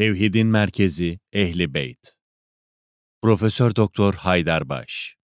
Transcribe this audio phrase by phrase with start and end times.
[0.00, 2.18] Tevhidin merkezi Ehli Beyt.
[3.22, 5.16] Profesör Doktor Haydarbaş.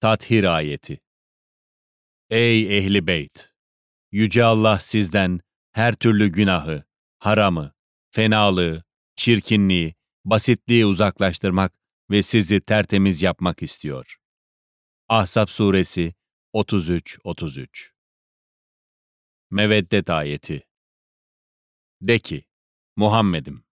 [0.00, 1.00] Tathir ayeti.
[2.30, 3.52] Ey Ehli Beyt!
[4.12, 5.40] Yüce Allah sizden
[5.72, 6.84] her türlü günahı,
[7.18, 7.74] haramı,
[8.10, 8.84] fenalığı,
[9.16, 9.94] çirkinliği,
[10.24, 11.72] basitliği uzaklaştırmak
[12.10, 14.16] ve sizi tertemiz yapmak istiyor.
[15.08, 16.14] Ahzab suresi
[16.54, 17.90] 33-33
[19.50, 20.66] Meveddet ayeti
[22.00, 22.45] De ki,
[22.96, 23.64] Muhammed'im,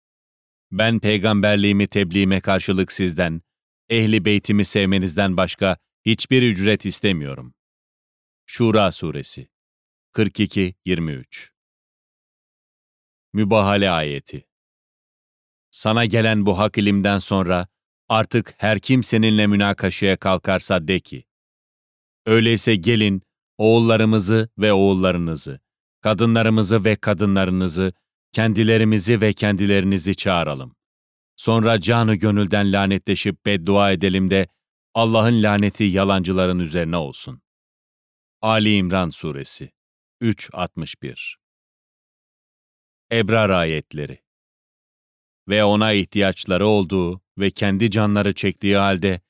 [0.70, 3.42] ben peygamberliğimi tebliğime karşılık sizden,
[3.88, 5.76] ehli beytimi sevmenizden başka
[6.06, 7.54] hiçbir ücret istemiyorum.
[8.46, 9.48] Şura Suresi
[10.12, 11.50] 42-23
[13.32, 14.48] Mübahale Ayeti.
[15.70, 17.68] Sana gelen bu hak ilimden sonra
[18.08, 21.24] artık her kim seninle münakaşaya kalkarsa de ki,
[22.26, 23.22] Öyleyse gelin
[23.58, 25.60] oğullarımızı ve oğullarınızı,
[26.00, 27.92] kadınlarımızı ve kadınlarınızı,
[28.32, 30.76] kendilerimizi ve kendilerinizi çağıralım.
[31.36, 34.48] Sonra canı gönülden lanetleşip beddua edelim de
[34.94, 37.42] Allah'ın laneti yalancıların üzerine olsun.
[38.40, 39.70] Ali İmran Suresi
[40.22, 41.34] 3.61
[43.12, 44.18] Ebrar Ayetleri
[45.48, 49.20] Ve ona ihtiyaçları olduğu ve kendi canları çektiği halde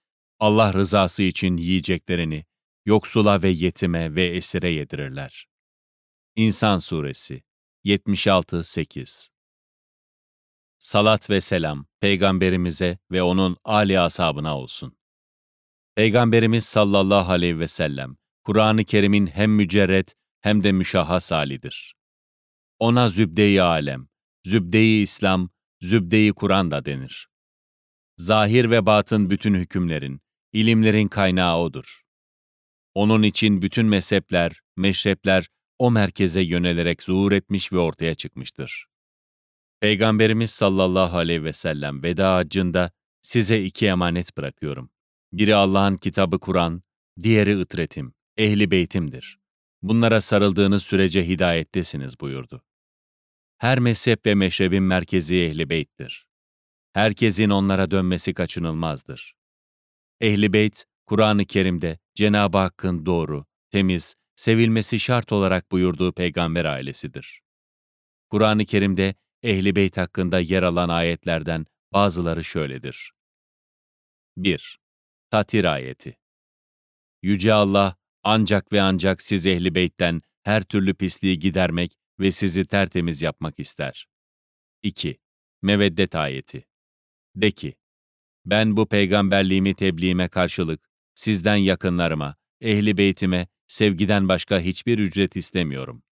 [0.41, 2.45] Allah rızası için yiyeceklerini
[2.87, 5.49] yoksula ve yetime ve esire yedirirler.
[6.37, 7.43] İnsan Suresi
[7.85, 9.29] 76-8
[10.79, 14.97] Salat ve selam Peygamberimize ve onun âli ashabına olsun.
[15.95, 21.95] Peygamberimiz sallallahu aleyhi ve sellem, Kur'an-ı Kerim'in hem mücerret hem de müşahhas halidir.
[22.79, 24.09] Ona zübde-i alem,
[24.47, 27.29] zübde-i İslam, zübde-i Kur'an da denir.
[28.17, 30.21] Zahir ve batın bütün hükümlerin,
[30.53, 32.03] ilimlerin kaynağı O'dur.
[32.95, 38.87] Onun için bütün mezhepler, meşrepler o merkeze yönelerek zuhur etmiş ve ortaya çıkmıştır.
[39.81, 42.91] Peygamberimiz sallallahu aleyhi ve sellem veda haccında
[43.23, 44.91] size iki emanet bırakıyorum.
[45.33, 46.83] Biri Allah'ın kitabı Kur'an,
[47.23, 49.39] diğeri ıtretim, ehli beytimdir.
[49.83, 52.63] Bunlara sarıldığınız sürece hidayettesiniz buyurdu.
[53.59, 56.27] Her mezhep ve meşrebin merkezi ehli beyttir.
[56.93, 59.35] Herkesin onlara dönmesi kaçınılmazdır.
[60.21, 67.41] Ehli beyt, Kur'an-ı Kerim'de Cenab-ı Hakk'ın doğru, temiz, sevilmesi şart olarak buyurduğu peygamber ailesidir.
[68.31, 73.13] Kur'an-ı Kerim'de Ehli Beyt hakkında yer alan ayetlerden bazıları şöyledir.
[74.37, 74.79] 1.
[75.31, 76.19] Tatir ayeti
[77.23, 83.23] Yüce Allah, ancak ve ancak siz Ehli Beyt'ten her türlü pisliği gidermek ve sizi tertemiz
[83.23, 84.07] yapmak ister.
[84.83, 85.21] 2.
[85.63, 86.65] Meveddet ayeti
[87.37, 87.75] De ki,
[88.45, 96.03] ben bu peygamberliğimi tebliğime karşılık, sizden yakınlarıma, ehli beytime sevgiden başka hiçbir ücret istemiyorum.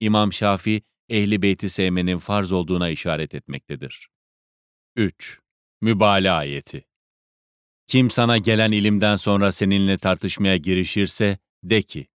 [0.00, 4.08] İmam Şafi, ehli beyti sevmenin farz olduğuna işaret etmektedir.
[4.96, 5.40] 3.
[5.80, 6.84] Mübale ayeti
[7.86, 12.06] Kim sana gelen ilimden sonra seninle tartışmaya girişirse, de ki,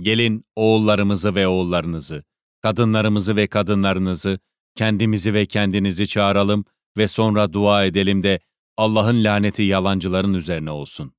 [0.00, 2.24] Gelin oğullarımızı ve oğullarınızı,
[2.60, 4.38] kadınlarımızı ve kadınlarınızı,
[4.74, 6.64] kendimizi ve kendinizi çağıralım
[6.96, 8.40] ve sonra dua edelim de
[8.76, 11.12] Allah'ın laneti yalancıların üzerine olsun.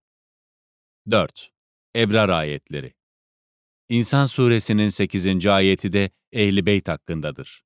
[1.12, 1.57] 4.
[1.98, 2.94] Ebrar ayetleri
[3.90, 5.46] İnsan suresinin 8.
[5.46, 7.62] ayeti de Ehl-i Beyt hakkındadır.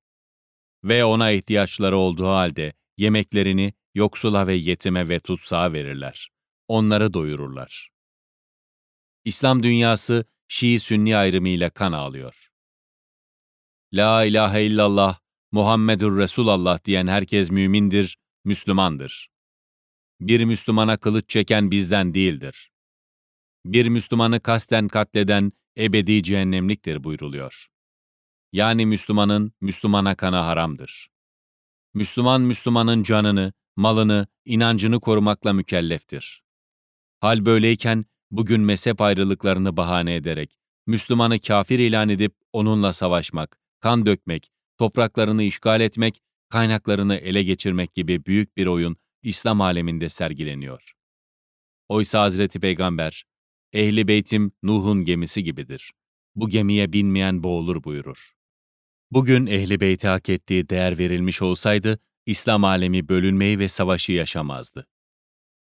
[0.84, 6.30] Ve ona ihtiyaçları olduğu halde yemeklerini yoksula ve yetime ve tutsağa verirler.
[6.68, 7.90] Onları doyururlar.
[9.26, 12.52] İslam dünyası Şii-Sünni ayrımıyla kan ağlıyor.
[13.94, 15.20] La ilahe illallah,
[15.52, 19.30] Muhammedur Resulallah diyen herkes mümindir, Müslümandır.
[20.20, 22.72] Bir Müslümana kılıç çeken bizden değildir
[23.66, 27.68] bir Müslümanı kasten katleden ebedi cehennemliktir buyruluyor.
[28.54, 31.10] Yani Müslümanın Müslümana kana haramdır.
[31.94, 36.44] Müslüman Müslümanın canını, malını, inancını korumakla mükelleftir.
[37.20, 40.58] Hal böyleyken bugün mezhep ayrılıklarını bahane ederek
[40.88, 48.26] Müslümanı kafir ilan edip onunla savaşmak, kan dökmek, topraklarını işgal etmek, kaynaklarını ele geçirmek gibi
[48.26, 50.94] büyük bir oyun İslam aleminde sergileniyor.
[51.90, 53.24] Oysa Hazreti Peygamber
[53.74, 55.92] Ehli beytim Nuh'un gemisi gibidir.
[56.36, 58.34] Bu gemiye binmeyen boğulur buyurur.
[59.12, 64.88] Bugün ehli beyti hak ettiği değer verilmiş olsaydı, İslam alemi bölünmeyi ve savaşı yaşamazdı.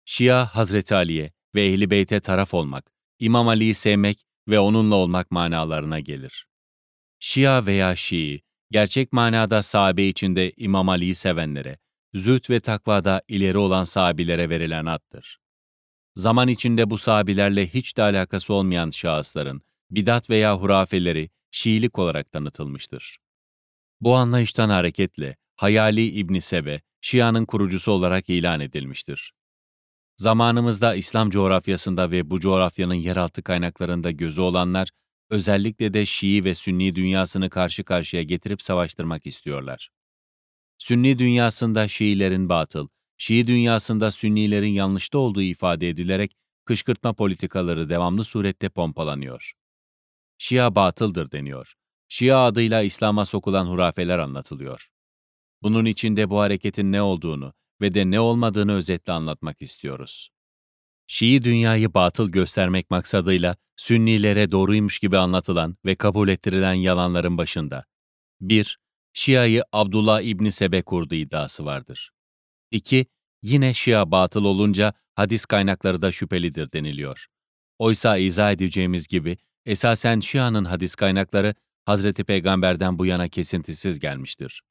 [0.05, 5.99] Şia, Hazreti Ali'ye ve ehli beyte taraf olmak, İmam Ali'yi sevmek ve onunla olmak manalarına
[5.99, 6.47] gelir.
[7.19, 8.41] Şia veya Şii,
[8.71, 11.77] gerçek manada sahabe içinde İmam Ali'yi sevenlere,
[12.13, 15.42] züht ve takvada ileri olan sahabilere verilen addır
[16.15, 19.61] zaman içinde bu sahabilerle hiç de alakası olmayan şahısların
[19.91, 23.17] bidat veya hurafeleri Şiilik olarak tanıtılmıştır.
[24.01, 29.33] Bu anlayıştan hareketle Hayali İbn Sebe, Şia'nın kurucusu olarak ilan edilmiştir.
[30.17, 34.89] Zamanımızda İslam coğrafyasında ve bu coğrafyanın yeraltı kaynaklarında gözü olanlar,
[35.29, 39.89] özellikle de Şii ve Sünni dünyasını karşı karşıya getirip savaştırmak istiyorlar.
[40.77, 42.87] Sünni dünyasında Şiilerin batıl,
[43.23, 46.35] Şii dünyasında Sünnilerin yanlışta olduğu ifade edilerek
[46.65, 49.53] kışkırtma politikaları devamlı surette pompalanıyor.
[50.37, 51.73] Şia batıldır deniyor.
[52.09, 54.89] Şia adıyla İslam'a sokulan hurafeler anlatılıyor.
[55.61, 60.29] Bunun içinde bu hareketin ne olduğunu ve de ne olmadığını özetle anlatmak istiyoruz.
[61.07, 67.85] Şii dünyayı batıl göstermek maksadıyla Sünnilere doğruymuş gibi anlatılan ve kabul ettirilen yalanların başında
[68.41, 68.79] 1.
[69.13, 72.11] Şia'yı Abdullah İbni Sebe kurdu iddiası vardır.
[72.73, 73.05] 2.
[73.43, 77.25] Yine Şia batıl olunca hadis kaynakları da şüphelidir deniliyor.
[77.79, 81.55] Oysa izah edeceğimiz gibi esasen Şia'nın hadis kaynakları
[81.85, 84.61] Hazreti Peygamber'den bu yana kesintisiz gelmiştir.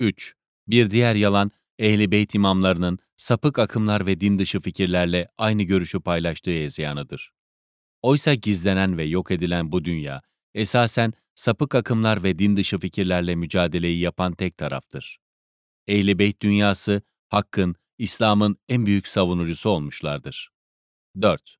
[0.00, 0.34] 3.
[0.68, 6.50] Bir diğer yalan, Ehl-i Beyt imamlarının sapık akımlar ve din dışı fikirlerle aynı görüşü paylaştığı
[6.50, 7.32] ezyanıdır.
[8.02, 10.22] Oysa gizlenen ve yok edilen bu dünya,
[10.54, 15.18] esasen sapık akımlar ve din dışı fikirlerle mücadeleyi yapan tek taraftır.
[15.86, 20.50] Ehl-i Beyt dünyası, Hakk'ın, İslam'ın en büyük savunucusu olmuşlardır.
[21.22, 21.56] 4.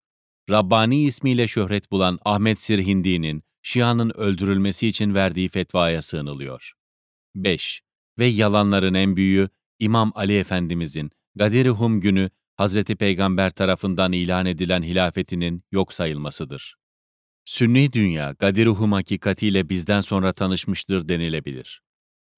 [0.51, 6.73] Rabbani ismiyle şöhret bulan Ahmet Sirhindi'nin Şia'nın öldürülmesi için verdiği fetvaya sığınılıyor.
[7.35, 7.83] 5.
[8.19, 9.49] Ve yalanların en büyüğü
[9.79, 16.77] İmam Ali Efendimizin Gadir-i Hum günü Hazreti Peygamber tarafından ilan edilen hilafetinin yok sayılmasıdır.
[17.45, 21.83] Sünni dünya Gadir-i Hum hakikatiyle bizden sonra tanışmıştır denilebilir.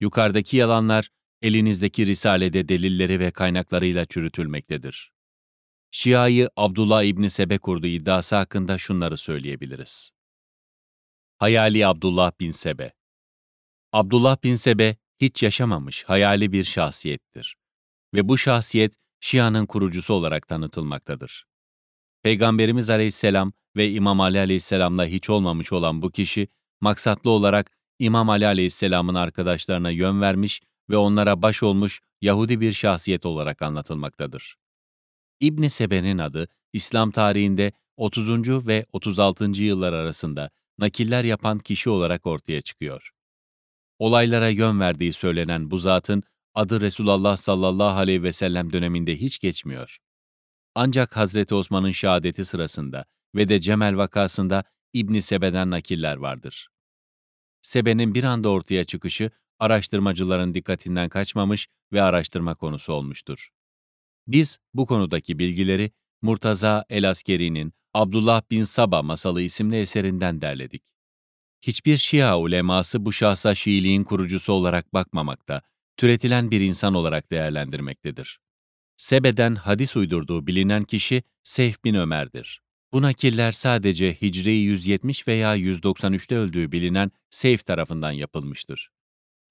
[0.00, 1.08] Yukarıdaki yalanlar
[1.42, 5.12] elinizdeki risalede delilleri ve kaynaklarıyla çürütülmektedir.
[5.90, 10.10] Şia'yı Abdullah İbni Sebe kurdu iddiası hakkında şunları söyleyebiliriz.
[11.38, 12.92] Hayali Abdullah bin Sebe
[13.92, 17.56] Abdullah bin Sebe hiç yaşamamış hayali bir şahsiyettir
[18.14, 21.46] ve bu şahsiyet Şia'nın kurucusu olarak tanıtılmaktadır.
[22.22, 26.48] Peygamberimiz Aleyhisselam ve İmam Ali Aleyhisselam'la hiç olmamış olan bu kişi
[26.80, 33.26] maksatlı olarak İmam Ali Aleyhisselam'ın arkadaşlarına yön vermiş ve onlara baş olmuş Yahudi bir şahsiyet
[33.26, 34.56] olarak anlatılmaktadır.
[35.40, 38.66] İbn Sebe'nin adı İslam tarihinde 30.
[38.66, 39.44] ve 36.
[39.44, 43.10] yıllar arasında nakiller yapan kişi olarak ortaya çıkıyor.
[43.98, 46.22] Olaylara yön verdiği söylenen bu zatın
[46.54, 49.98] adı Resulullah sallallahu aleyhi ve sellem döneminde hiç geçmiyor.
[50.74, 53.04] Ancak Hazreti Osman'ın şehadeti sırasında
[53.34, 56.68] ve de Cemel vakasında İbn Sebe'den nakiller vardır.
[57.62, 59.30] Sebe'nin bir anda ortaya çıkışı
[59.64, 63.48] araştırmacıların dikkatinden kaçmamış ve araştırma konusu olmuştur.
[64.26, 70.82] Biz bu konudaki bilgileri Murtaza el-Askeri'nin Abdullah bin Saba masalı isimli eserinden derledik.
[71.62, 75.62] Hiçbir Şia uleması bu şahsa Şiiliğin kurucusu olarak bakmamakta,
[75.96, 78.40] türetilen bir insan olarak değerlendirmektedir.
[78.96, 82.62] Sebe'den hadis uydurduğu bilinen kişi Seyf bin Ömer'dir.
[82.92, 88.90] Bu nakiller sadece Hicri 170 veya 193'te öldüğü bilinen Seyf tarafından yapılmıştır.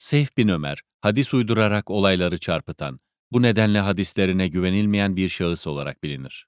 [0.04, 3.00] Seyf bin Ömer, hadis uydurarak olayları çarpıtan,
[3.32, 6.48] bu nedenle hadislerine güvenilmeyen bir şahıs olarak bilinir.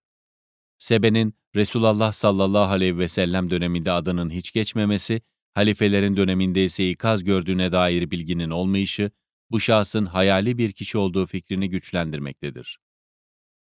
[0.77, 5.21] Sebe'nin Resulullah sallallahu aleyhi ve sellem döneminde adının hiç geçmemesi,
[5.53, 9.11] halifelerin döneminde ise ikaz gördüğüne dair bilginin olmayışı,
[9.51, 12.79] bu şahsın hayali bir kişi olduğu fikrini güçlendirmektedir.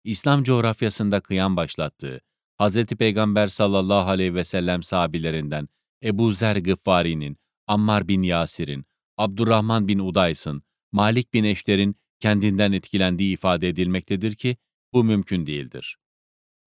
[0.05, 2.21] İslam coğrafyasında kıyam başlattığı,
[2.61, 2.85] Hz.
[2.87, 5.69] Peygamber sallallahu aleyhi ve sellem sahabilerinden
[6.05, 7.37] Ebu Zer Gıffari'nin,
[7.67, 14.57] Ammar bin Yasir'in, Abdurrahman bin Udays'ın, Malik bin Eşter'in kendinden etkilendiği ifade edilmektedir ki
[14.93, 15.97] bu mümkün değildir.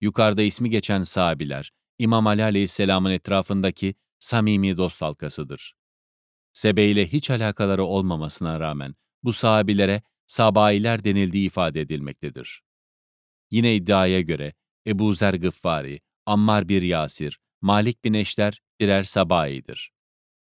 [0.00, 5.74] Yukarıda ismi geçen sahabiler, İmam Ali Aleyhisselam'ın etrafındaki samimi dost halkasıdır.
[6.52, 12.62] Sebe ile hiç alakaları olmamasına rağmen bu sahabilere Sabayiler denildiği ifade edilmektedir.
[13.50, 14.54] Yine iddiaya göre
[14.86, 19.92] Ebu Zer Gıffari, Ammar bir Yasir, Malik bin Eşler birer Sabayi'dir.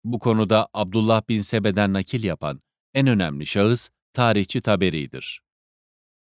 [0.05, 2.61] Bu konuda Abdullah bin Sebe'den nakil yapan
[2.95, 5.43] en önemli şahıs tarihçi Taberi'dir.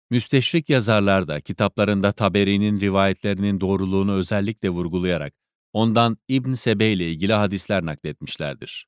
[0.09, 5.33] Müsteşrik yazarlar da kitaplarında Taberi'nin rivayetlerinin doğruluğunu özellikle vurgulayarak
[5.73, 8.87] ondan İbn Sebe ile ilgili hadisler nakletmişlerdir.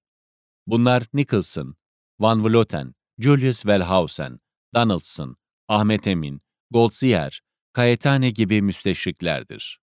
[0.67, 1.75] Bunlar Nicholson,
[2.19, 4.39] Van Vloten, Julius Wellhausen,
[4.75, 6.41] Donaldson, Ahmet Emin,
[6.71, 7.41] Goldziher,
[7.75, 9.79] Cayetane gibi müsteşriklerdir.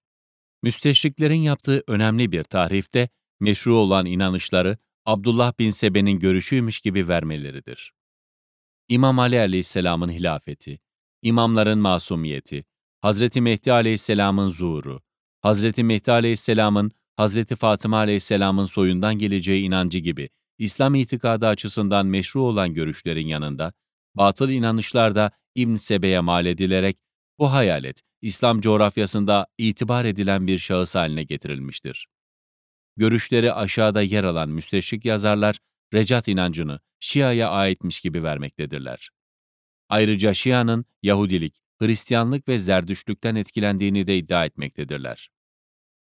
[0.63, 3.09] Müsteşriklerin yaptığı önemli bir tahrifte
[3.41, 7.93] meşru olan inanışları Abdullah bin Sebe'nin görüşüymüş gibi vermeleridir.
[8.89, 10.81] İmam Ali aleyhisselamın hilafeti,
[11.23, 12.65] imamların masumiyeti,
[13.01, 15.03] Hazreti Mehdi aleyhisselamın zuhuru,
[15.41, 22.75] Hazreti Mehdi aleyhisselamın Hazreti Fatıma aleyhisselamın soyundan geleceği inancı gibi İslam itikadı açısından meşru olan
[22.75, 23.73] görüşlerin yanında,
[24.15, 26.97] batıl inanışlar da İbn Sebe'ye mal edilerek
[27.39, 32.07] bu hayalet İslam coğrafyasında itibar edilen bir şahıs haline getirilmiştir.
[32.97, 35.59] Görüşleri aşağıda yer alan müsteşrik yazarlar
[35.95, 39.11] Recat inancını Şia'ya aitmiş gibi vermektedirler.
[39.89, 45.29] Ayrıca Şia'nın Yahudilik, Hristiyanlık ve Zerdüştlükten etkilendiğini de iddia etmektedirler.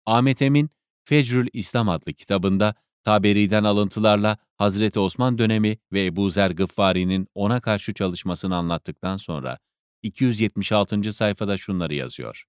[0.06, 0.70] Ahmet Emin,
[1.04, 7.94] Fecrül İslam adlı kitabında Taberi'den alıntılarla Hazreti Osman dönemi ve Ebu Zer Gıffari'nin ona karşı
[7.94, 9.58] çalışmasını anlattıktan sonra
[10.04, 11.14] 276.
[11.14, 12.46] sayfada şunları yazıyor.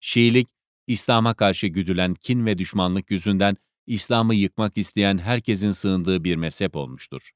[0.00, 0.48] Şiilik,
[0.86, 7.30] İslam'a karşı güdülen kin ve düşmanlık yüzünden İslam'ı yıkmak isteyen herkesin sığındığı bir mezhep olmuştur.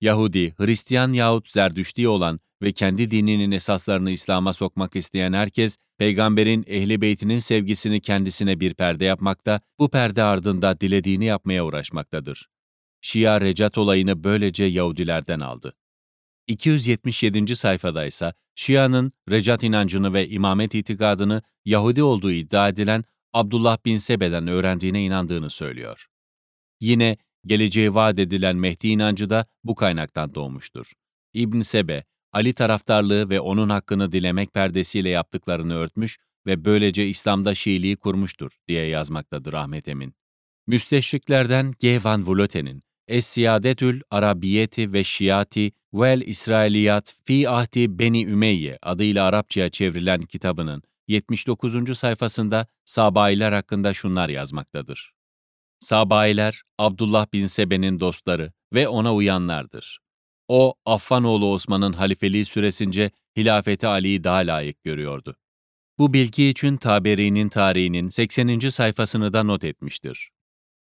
[0.00, 7.00] Yahudi, Hristiyan yahut Zerdüşti olan ve kendi dininin esaslarını İslam'a sokmak isteyen herkes, peygamberin ehli
[7.00, 12.48] beytinin sevgisini kendisine bir perde yapmakta, bu perde ardında dilediğini yapmaya uğraşmaktadır.
[13.00, 15.74] Şia Recat olayını böylece Yahudilerden aldı.
[16.46, 17.56] 277.
[17.56, 24.48] sayfada ise Şia'nın Recat inancını ve imamet itikadını Yahudi olduğu iddia edilen Abdullah bin Sebe'den
[24.48, 26.06] öğrendiğine inandığını söylüyor.
[26.80, 27.16] Yine
[27.46, 30.92] geleceği vaat edilen Mehdi inancı da bu kaynaktan doğmuştur.
[31.34, 37.96] İbn Sebe, Ali taraftarlığı ve onun hakkını dilemek perdesiyle yaptıklarını örtmüş ve böylece İslam'da Şiiliği
[37.96, 40.14] kurmuştur diye yazmaktadır Ahmet Emin.
[40.66, 42.04] Müsteşriklerden G.
[42.04, 50.22] Van Vloten'in Es-Siyadetül Arabiyeti ve Şiati vel İsrailiyat fi Ahdi Beni Ümeyye adıyla Arapçaya çevrilen
[50.22, 51.98] kitabının 79.
[51.98, 55.12] sayfasında Sabailer hakkında şunlar yazmaktadır.
[55.80, 59.98] Sabailer, Abdullah bin Sebe'nin dostları ve ona uyanlardır.
[60.48, 65.36] O, Affanoğlu Osman'ın halifeliği süresince hilafeti Ali'yi daha layık görüyordu.
[65.98, 68.68] Bu bilgi için Taberi'nin tarihinin 80.
[68.68, 70.30] sayfasını da not etmiştir.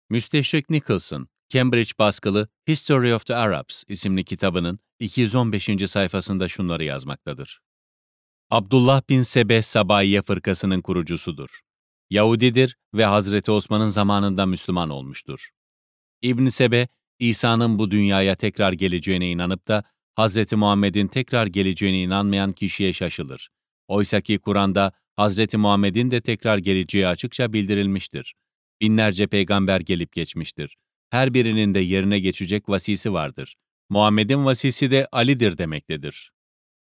[0.10, 5.70] Müsteşrik Nicholson, Cambridge baskılı History of the Arabs isimli kitabının 215.
[5.88, 7.60] sayfasında şunları yazmaktadır.
[8.52, 11.60] Abdullah bin Sebe Sabayiye fırkasının kurucusudur.
[12.10, 15.50] Yahudidir ve Hazreti Osman'ın zamanında Müslüman olmuştur.
[16.22, 16.88] İbn Sebe,
[17.20, 19.84] İsa'nın bu dünyaya tekrar geleceğine inanıp da
[20.16, 23.50] Hazreti Muhammed'in tekrar geleceğine inanmayan kişiye şaşılır.
[23.88, 28.36] Oysa ki Kur'an'da Hazreti Muhammed'in de tekrar geleceği açıkça bildirilmiştir.
[28.82, 30.76] Binlerce peygamber gelip geçmiştir.
[31.10, 33.56] Her birinin de yerine geçecek vasisi vardır.
[33.90, 36.32] Muhammed'in vasisi de Ali'dir demektedir.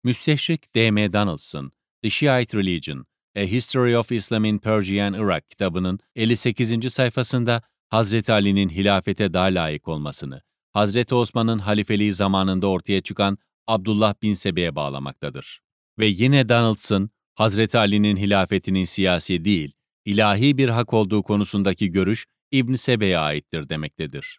[0.05, 1.13] Müsteşrik D.M.
[1.13, 1.73] Donaldson,
[2.03, 6.93] The Shiite Religion, A History of Islam in Persia and Iraq kitabının 58.
[6.93, 14.35] sayfasında Hazreti Ali'nin hilafete daha layık olmasını, Hazreti Osman'ın halifeliği zamanında ortaya çıkan Abdullah bin
[14.35, 15.61] Sebe'ye bağlamaktadır.
[15.99, 19.73] Ve yine Donaldson, Hazreti Ali'nin hilafetinin siyasi değil,
[20.05, 24.39] ilahi bir hak olduğu konusundaki görüş İbn Sebe'ye aittir demektedir.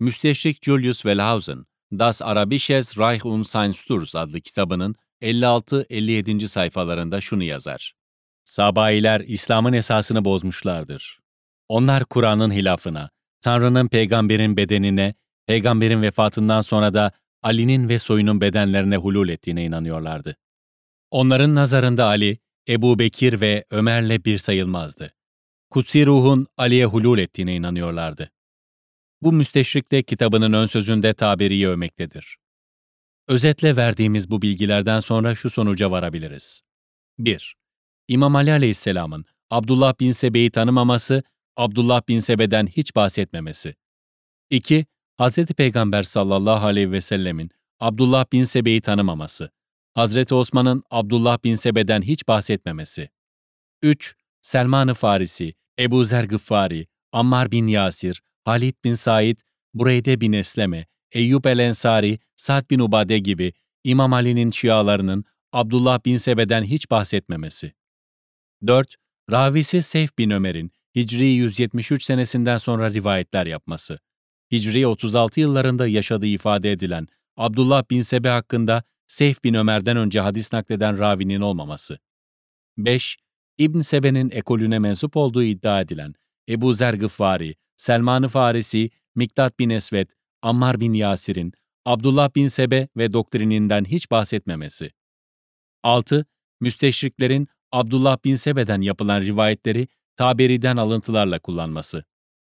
[0.00, 6.48] Müsteşrik Julius Wellhausen, Das Arabisches Reich und sein Sturz adlı kitabının 56-57.
[6.48, 7.94] sayfalarında şunu yazar.
[8.44, 11.20] Sabayiler İslam'ın esasını bozmuşlardır.
[11.68, 13.10] Onlar Kur'an'ın hilafına,
[13.40, 15.14] Tanrı'nın peygamberin bedenine,
[15.46, 17.12] peygamberin vefatından sonra da
[17.42, 20.36] Ali'nin ve soyunun bedenlerine hulul ettiğine inanıyorlardı.
[21.10, 25.12] Onların nazarında Ali, Ebu Bekir ve Ömer'le bir sayılmazdı.
[25.70, 28.30] Kutsi ruhun Ali'ye hulul ettiğine inanıyorlardı.
[29.22, 32.36] Bu müsteşrik de kitabının ön sözünde tabiriyi övmektedir.
[33.28, 36.60] Özetle verdiğimiz bu bilgilerden sonra şu sonuca varabiliriz.
[37.18, 37.56] 1.
[38.08, 41.22] İmam Ali Aleyhisselam'ın Abdullah bin Sebe'yi tanımaması,
[41.56, 43.74] Abdullah bin Sebe'den hiç bahsetmemesi.
[44.50, 44.86] 2.
[45.20, 45.44] Hz.
[45.46, 47.50] Peygamber sallallahu aleyhi ve sellemin
[47.80, 49.50] Abdullah bin Sebe'yi tanımaması.
[49.94, 53.08] Hazreti Osman'ın Abdullah bin Sebe'den hiç bahsetmemesi.
[53.82, 54.19] 3.
[54.42, 59.38] Selman-ı Farisi, Ebu Zer Gıffari, Ammar bin Yasir, Halid bin Said,
[59.74, 63.52] Bureyde bin Esleme, Eyyub el-Ensari, Sa'd bin Ubade gibi
[63.84, 67.72] İmam Ali'nin şialarının Abdullah bin Sebe'den hiç bahsetmemesi.
[68.66, 68.94] 4.
[69.30, 73.98] Ravisi Seyf bin Ömer'in Hicri 173 senesinden sonra rivayetler yapması.
[74.52, 77.06] Hicri 36 yıllarında yaşadığı ifade edilen
[77.36, 81.98] Abdullah bin Sebe hakkında Seyf bin Ömer'den önce hadis nakleden ravinin olmaması.
[82.78, 83.18] 5.
[83.60, 86.14] İbn Sebe'nin ekolüne mensup olduğu iddia edilen
[86.48, 90.12] Ebu Zer Gıffari, Selman-ı Farisi, Miktat bin Esvet,
[90.42, 91.52] Ammar bin Yasir'in,
[91.84, 94.90] Abdullah bin Sebe ve doktrininden hiç bahsetmemesi.
[95.82, 96.26] 6.
[96.60, 102.04] Müsteşriklerin Abdullah bin Sebe'den yapılan rivayetleri Taberi'den alıntılarla kullanması.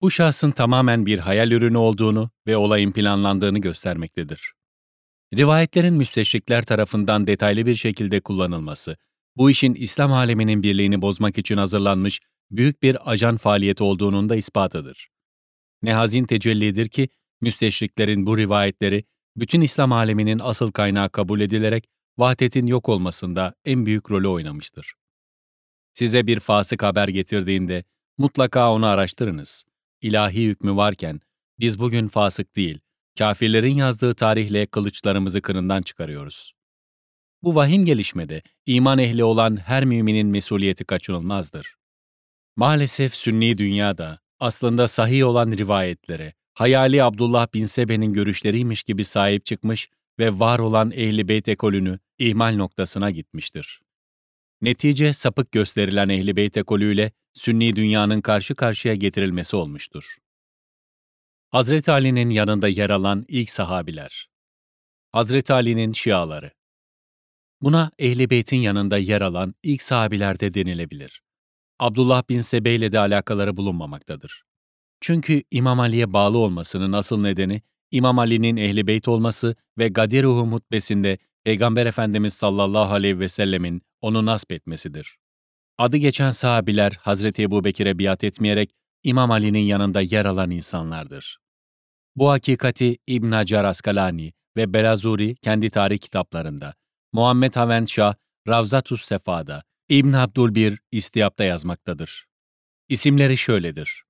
[0.00, 4.52] Bu şahsın tamamen bir hayal ürünü olduğunu ve olayın planlandığını göstermektedir.
[5.34, 8.96] Rivayetlerin müsteşrikler tarafından detaylı bir şekilde kullanılması,
[9.36, 12.20] bu işin İslam aleminin birliğini bozmak için hazırlanmış
[12.50, 15.08] büyük bir ajan faaliyeti olduğunun da ispatıdır.
[15.82, 17.08] Ne hazin tecellidir ki
[17.40, 19.04] müsteşriklerin bu rivayetleri
[19.36, 24.94] bütün İslam aleminin asıl kaynağı kabul edilerek vahdetin yok olmasında en büyük rolü oynamıştır.
[25.94, 27.84] Size bir fasık haber getirdiğinde
[28.18, 29.64] mutlaka onu araştırınız.
[30.00, 31.20] İlahi hükmü varken
[31.58, 32.80] biz bugün fasık değil,
[33.18, 36.52] kafirlerin yazdığı tarihle kılıçlarımızı kınından çıkarıyoruz.
[37.42, 41.74] Bu vahim gelişmede iman ehli olan her müminin mesuliyeti kaçınılmazdır.
[42.56, 49.88] Maalesef sünni dünyada aslında sahih olan rivayetlere, hayali Abdullah bin Sebe'nin görüşleriymiş gibi sahip çıkmış
[50.18, 53.80] ve var olan Ehli Beyt ekolünü ihmal noktasına gitmiştir.
[54.60, 60.16] Netice sapık gösterilen Ehli Beyt ekolüyle Sünni dünyanın karşı karşıya getirilmesi olmuştur.
[61.50, 64.28] Hazreti Ali'nin yanında yer alan ilk sahabiler.
[65.12, 66.50] Hazreti Ali'nin Şiaları.
[67.62, 71.22] Buna Ehli Beyt'in yanında yer alan ilk sahabiler de denilebilir.
[71.80, 74.42] Abdullah bin Sebe ile de alakaları bulunmamaktadır.
[75.00, 81.18] Çünkü İmam Ali'ye bağlı olmasının asıl nedeni İmam Ali'nin Ehli Beyt olması ve Gadiruhu hutbesinde
[81.44, 85.16] Peygamber Efendimiz sallallahu aleyhi ve sellemin onu nasp etmesidir.
[85.78, 88.70] Adı geçen sahabiler Hazreti Ebu Bekir'e biat etmeyerek
[89.02, 91.38] İmam Ali'nin yanında yer alan insanlardır.
[92.16, 96.74] Bu hakikati İbn Hacer Askalani ve Belazuri kendi tarih kitaplarında,
[97.12, 98.14] Muhammed Haven Şah
[98.48, 102.26] Ravzatus Sefa'da, İbn Abdülbir İstiyap'ta yazmaktadır.
[102.88, 104.04] İsimleri şöyledir.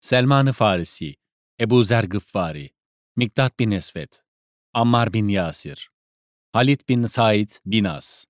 [0.00, 1.14] Selman-ı Farisi,
[1.60, 2.70] Ebu Zer Gıffari,
[3.16, 4.22] Miktat bin Esvet,
[4.74, 5.90] Ammar bin Yasir,
[6.52, 8.24] Halit bin Said bin As,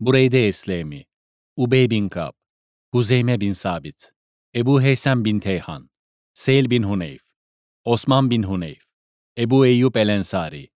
[0.00, 1.04] Bureyde Eslemi,
[1.56, 2.32] Ubey bin Kab,
[2.92, 4.12] Huzeyme bin Sabit,
[4.54, 5.90] Ebu Heysem bin Teyhan,
[6.34, 7.22] Seyl bin Huneyf,
[7.84, 8.84] Osman bin Huneyf,
[9.38, 10.68] Ebu Eyyub el-Ensari,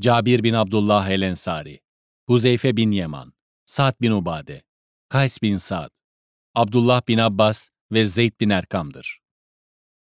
[0.00, 1.80] Cabir bin Abdullah el-Ensari,
[2.28, 3.32] Huzeyfe bin Yeman,
[3.66, 4.62] Sa'd bin Ubade,
[5.08, 5.90] Kays bin Sa'd,
[6.54, 9.20] Abdullah bin Abbas ve Zeyd bin Erkam'dır.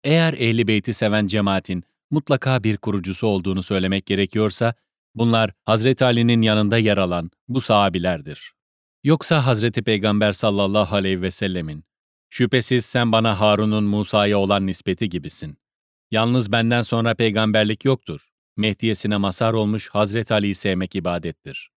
[0.03, 4.73] Eğer Ehli Beyt'i seven cemaatin mutlaka bir kurucusu olduğunu söylemek gerekiyorsa,
[5.15, 8.53] bunlar Hazreti Ali'nin yanında yer alan bu sahabilerdir.
[9.03, 11.83] Yoksa Hazreti Peygamber sallallahu aleyhi ve sellemin,
[12.29, 15.57] şüphesiz sen bana Harun'un Musa'ya olan nispeti gibisin.
[16.11, 18.29] Yalnız benden sonra peygamberlik yoktur.
[18.57, 21.74] Mehdiyesine masar olmuş Hazreti Ali'yi sevmek ibadettir.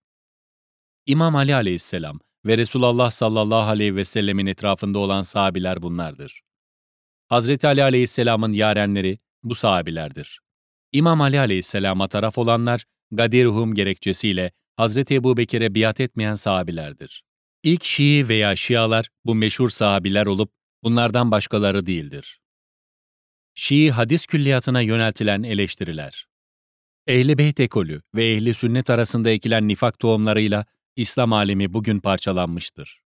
[1.09, 6.43] İmam Ali aleyhisselam ve Resulullah sallallahu aleyhi ve sellemin etrafında olan sahabiler bunlardır.
[7.29, 10.41] Hazreti Ali aleyhisselamın yarenleri bu sahabilerdir.
[10.93, 17.25] İmam Ali aleyhisselama taraf olanlar, Gadiruhum gerekçesiyle Hazreti Ebu Bekir'e biat etmeyen sahabilerdir.
[17.63, 20.53] İlk Şii veya Şialar bu meşhur sahabiler olup
[20.85, 22.41] bunlardan başkaları değildir.
[23.55, 26.27] Şii hadis külliyatına yöneltilen eleştiriler.
[27.07, 30.67] Ehli Beyt ekolü ve Ehli Sünnet arasında ekilen nifak tohumlarıyla
[30.99, 33.03] İslam alemi bugün parçalanmıştır.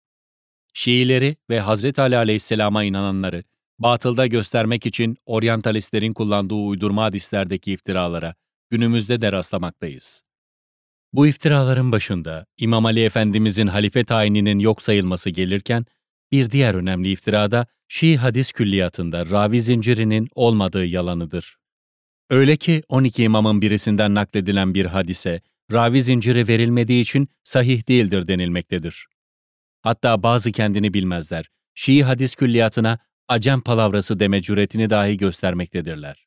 [0.74, 3.44] Şiileri ve Hazreti Ali aleyhisselama inananları
[3.78, 8.34] batılda göstermek için oryantalistlerin kullandığı uydurma hadislerdeki iftiralara
[8.70, 10.22] günümüzde de rastlamaktayız.
[11.12, 15.86] Bu iftiraların başında İmam Ali Efendimizin halife tayininin yok sayılması gelirken,
[16.32, 21.56] bir diğer önemli iftirada Şii hadis külliyatında ravi zincirinin olmadığı yalanıdır.
[22.30, 25.40] Öyle ki 12 imamın birisinden nakledilen bir hadise,
[25.72, 29.06] ravi zinciri verilmediği için sahih değildir denilmektedir.
[29.82, 32.98] Hatta bazı kendini bilmezler, Şii hadis külliyatına
[33.28, 36.26] acem palavrası deme cüretini dahi göstermektedirler.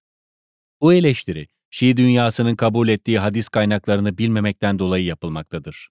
[0.82, 5.90] Bu eleştiri, Şii dünyasının kabul ettiği hadis kaynaklarını bilmemekten dolayı yapılmaktadır.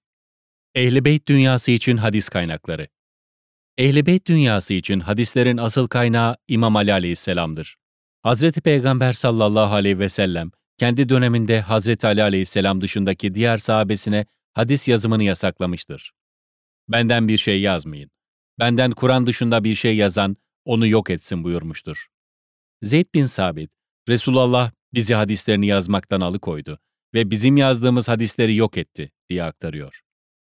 [0.75, 2.89] Ehl-i Beyt dünyası için hadis kaynakları
[3.79, 7.77] Ehl-i Beyt dünyası için hadislerin asıl kaynağı İmam Ali aleyhisselamdır.
[8.23, 14.89] Hazreti Peygamber sallallahu aleyhi ve sellem, kendi döneminde Hazreti Ali aleyhisselam dışındaki diğer sahabesine hadis
[14.89, 16.13] yazımını yasaklamıştır.
[16.89, 18.11] Benden bir şey yazmayın.
[18.59, 22.07] Benden Kur'an dışında bir şey yazan, onu yok etsin buyurmuştur.
[22.83, 23.71] Zeyd bin Sabit,
[24.09, 26.79] Resulullah bizi hadislerini yazmaktan alıkoydu
[27.15, 30.01] ve bizim yazdığımız hadisleri yok etti diye aktarıyor.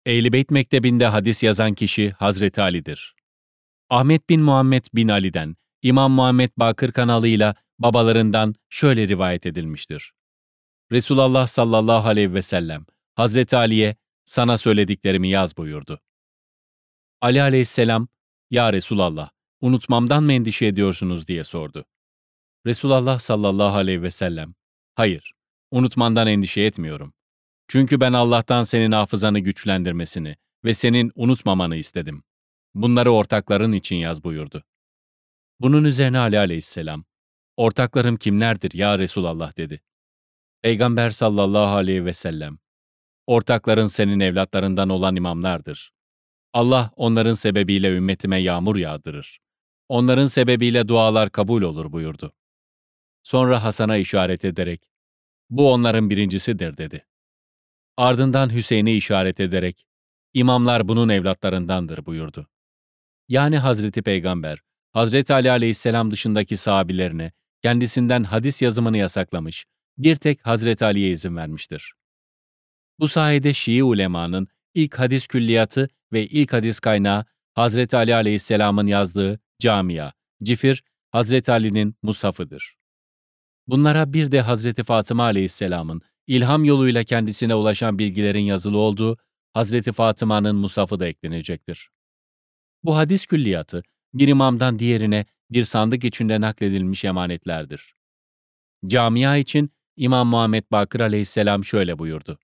[0.07, 3.15] Ehl-i Beyt Mektebi'nde hadis yazan kişi Hazreti Ali'dir.
[3.91, 10.13] Ahmet bin Muhammed bin Ali'den, İmam Muhammed Bakır kanalıyla babalarından şöyle rivayet edilmiştir.
[10.93, 16.01] Resulullah sallallahu aleyhi ve sellem Hazreti Ali'ye sana söylediklerimi yaz buyurdu.
[17.21, 18.09] Ali aleyhisselam,
[18.51, 21.85] Ya Resulallah, unutmamdan mı endişe ediyorsunuz diye sordu.
[22.67, 24.55] Resulullah sallallahu aleyhi ve sellem,
[24.95, 25.33] hayır,
[25.71, 27.15] unutmandan endişe etmiyorum.
[27.69, 32.23] Çünkü ben Allah'tan senin hafızanı güçlendirmesini ve senin unutmamanı istedim.
[32.75, 34.65] Bunları ortakların için yaz buyurdu.
[35.61, 37.05] Bunun üzerine Ali aleyhisselam,
[37.57, 39.81] ortaklarım kimlerdir ya Resulallah dedi.
[40.67, 42.59] Peygamber sallallahu aleyhi ve sellem,
[43.27, 45.93] ortakların senin evlatlarından olan imamlardır.
[46.53, 49.39] Allah onların sebebiyle ümmetime yağmur yağdırır.
[49.89, 52.33] Onların sebebiyle dualar kabul olur buyurdu.
[53.23, 54.83] Sonra Hasan'a işaret ederek,
[55.51, 57.07] Bu onların birincisidir dedi.
[57.97, 59.87] Ardından Hüseyin'i işaret ederek,
[60.35, 62.49] imamlar bunun evlatlarındandır buyurdu.
[63.29, 64.59] Yani Hazreti Peygamber,
[64.93, 69.67] Hazreti Ali aleyhisselam dışındaki sahabilerine kendisinden hadis yazımını yasaklamış,
[69.99, 71.93] bir tek Hazreti Ali'ye izin vermiştir.
[73.01, 79.41] Bu sayede Şii ulemanın ilk hadis külliyatı ve ilk hadis kaynağı Hazreti Ali aleyhisselamın yazdığı
[79.61, 82.77] Camia, Cifir, Hazreti Ali'nin Musaf'ıdır.
[83.67, 89.19] Bunlara bir de Hazreti Fatıma aleyhisselamın ilham yoluyla kendisine ulaşan bilgilerin yazılı olduğu
[89.55, 91.91] Hazreti Fatıma'nın Musaf'ı da eklenecektir.
[92.83, 93.83] Bu hadis külliyatı
[94.15, 97.95] bir imamdan diğerine bir sandık içinde nakledilmiş emanetlerdir.
[98.87, 102.39] Camia için İmam Muhammed Bakır aleyhisselam şöyle buyurdu.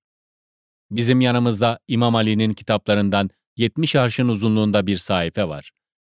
[0.91, 5.71] Bizim yanımızda İmam Ali'nin kitaplarından 70 arşın uzunluğunda bir sayfa var.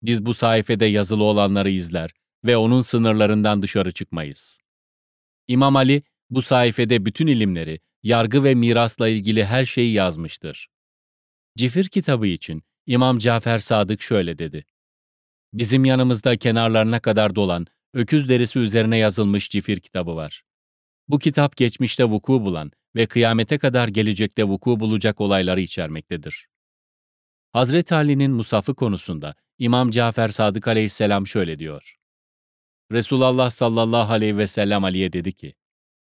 [0.01, 2.11] Biz bu sayfede yazılı olanları izler
[2.45, 4.59] ve onun sınırlarından dışarı çıkmayız.
[5.47, 10.67] İmam Ali bu sayfede bütün ilimleri, yargı ve mirasla ilgili her şeyi yazmıştır.
[11.57, 14.65] Cifir kitabı için İmam Cafer Sadık şöyle dedi.
[15.53, 20.43] Bizim yanımızda kenarlarına kadar dolan, öküz derisi üzerine yazılmış cifir kitabı var.
[21.07, 26.47] Bu kitap geçmişte vuku bulan ve kıyamete kadar gelecekte vuku bulacak olayları içermektedir.
[27.51, 31.95] Hazreti Ali'nin musafı konusunda İmam Cafer Sadık aleyhisselam şöyle diyor.
[32.91, 35.53] Resulullah sallallahu aleyhi ve sellem Ali'ye dedi ki,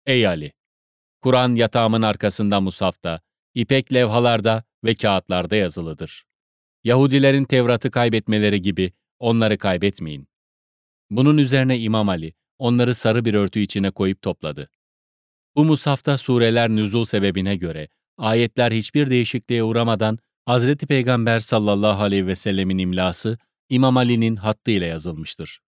[0.07, 0.53] Ey Ali!
[1.21, 3.21] Kur'an yatağımın arkasında musafta,
[3.55, 6.25] ipek levhalarda ve kağıtlarda yazılıdır.
[6.85, 10.29] Yahudilerin Tevrat'ı kaybetmeleri gibi onları kaybetmeyin.
[11.11, 14.71] Bunun üzerine İmam Ali, onları sarı bir örtü içine koyup topladı.
[15.57, 17.89] Bu musafta sureler nüzul sebebine göre,
[18.19, 23.39] ayetler hiçbir değişikliğe uğramadan Hazreti Peygamber sallallahu aleyhi ve sellemin imlası
[23.69, 25.61] İmam Ali'nin hattı ile yazılmıştır.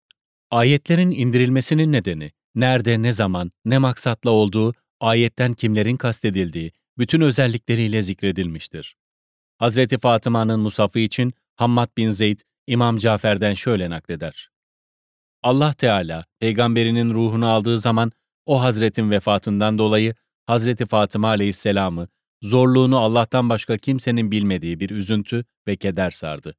[0.51, 8.97] Ayetlerin indirilmesinin nedeni, nerede, ne zaman, ne maksatla olduğu, ayetten kimlerin kastedildiği, bütün özellikleriyle zikredilmiştir.
[9.59, 14.51] Hazreti Fatıma'nın musafı için Hammad bin Zeyd, İmam Cafer'den şöyle nakleder.
[15.43, 18.13] Allah Teala, peygamberinin ruhunu aldığı zaman
[18.47, 20.15] o hazretin vefatından dolayı
[20.47, 22.09] Hazreti Fatıma aleyhisselamı
[22.43, 26.55] zorluğunu Allah'tan başka kimsenin bilmediği bir üzüntü ve keder sardı.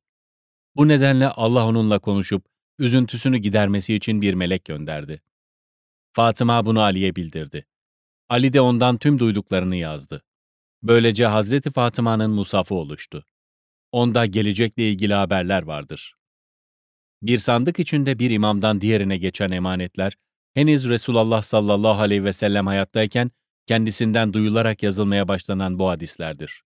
[0.76, 2.46] Bu nedenle Allah onunla konuşup
[2.80, 5.22] üzüntüsünü gidermesi için bir melek gönderdi.
[6.14, 7.66] Fatıma bunu Ali'ye bildirdi.
[8.30, 10.24] Ali de ondan tüm duyduklarını yazdı.
[10.84, 13.26] Böylece Hazreti Fatıma'nın musafı oluştu.
[13.92, 16.16] Onda gelecekle ilgili haberler vardır.
[17.22, 20.18] Bir sandık içinde bir imamdan diğerine geçen emanetler,
[20.56, 23.32] henüz Resulullah sallallahu aleyhi ve sellem hayattayken
[23.66, 26.64] kendisinden duyularak yazılmaya başlanan bu hadislerdir.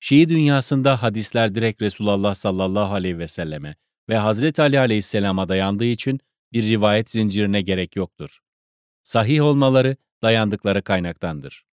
[0.00, 3.76] Şii dünyasında hadisler direkt Resulullah sallallahu aleyhi ve selleme
[4.08, 6.20] ve Hazreti Ali aleyhisselama dayandığı için
[6.52, 8.38] bir rivayet zincirine gerek yoktur.
[9.02, 11.64] Sahih olmaları dayandıkları kaynaktandır.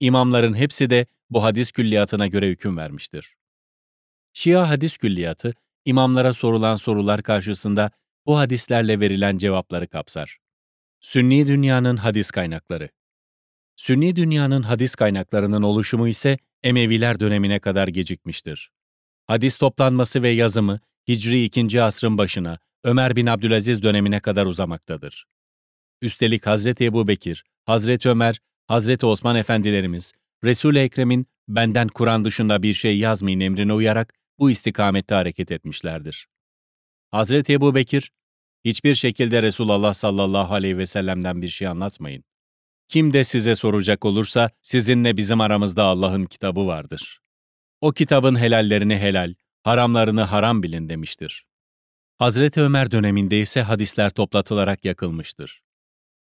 [0.00, 3.34] İmamların hepsi de bu hadis külliyatına göre hüküm vermiştir.
[4.32, 7.90] Şia hadis külliyatı, imamlara sorulan sorular karşısında
[8.26, 10.41] bu hadislerle verilen cevapları kapsar.
[11.02, 12.88] Sünni dünyanın hadis kaynakları
[13.76, 18.70] Sünni dünyanın hadis kaynaklarının oluşumu ise Emeviler dönemine kadar gecikmiştir.
[19.26, 21.82] Hadis toplanması ve yazımı Hicri 2.
[21.82, 25.26] asrın başına Ömer bin Abdülaziz dönemine kadar uzamaktadır.
[26.02, 30.12] Üstelik Hazreti Ebu Bekir, Hazreti Ömer, Hazreti Osman efendilerimiz,
[30.44, 36.28] Resul-i Ekrem'in benden Kur'an dışında bir şey yazmayın emrine uyarak bu istikamette hareket etmişlerdir.
[37.10, 38.10] Hazreti Ebu Bekir,
[38.64, 42.24] hiçbir şekilde Resulullah sallallahu aleyhi ve sellem'den bir şey anlatmayın.
[42.88, 47.20] Kim de size soracak olursa sizinle bizim aramızda Allah'ın kitabı vardır.
[47.80, 51.44] O kitabın helallerini helal, haramlarını haram bilin demiştir.
[52.18, 55.62] Hazreti Ömer döneminde ise hadisler toplatılarak yakılmıştır.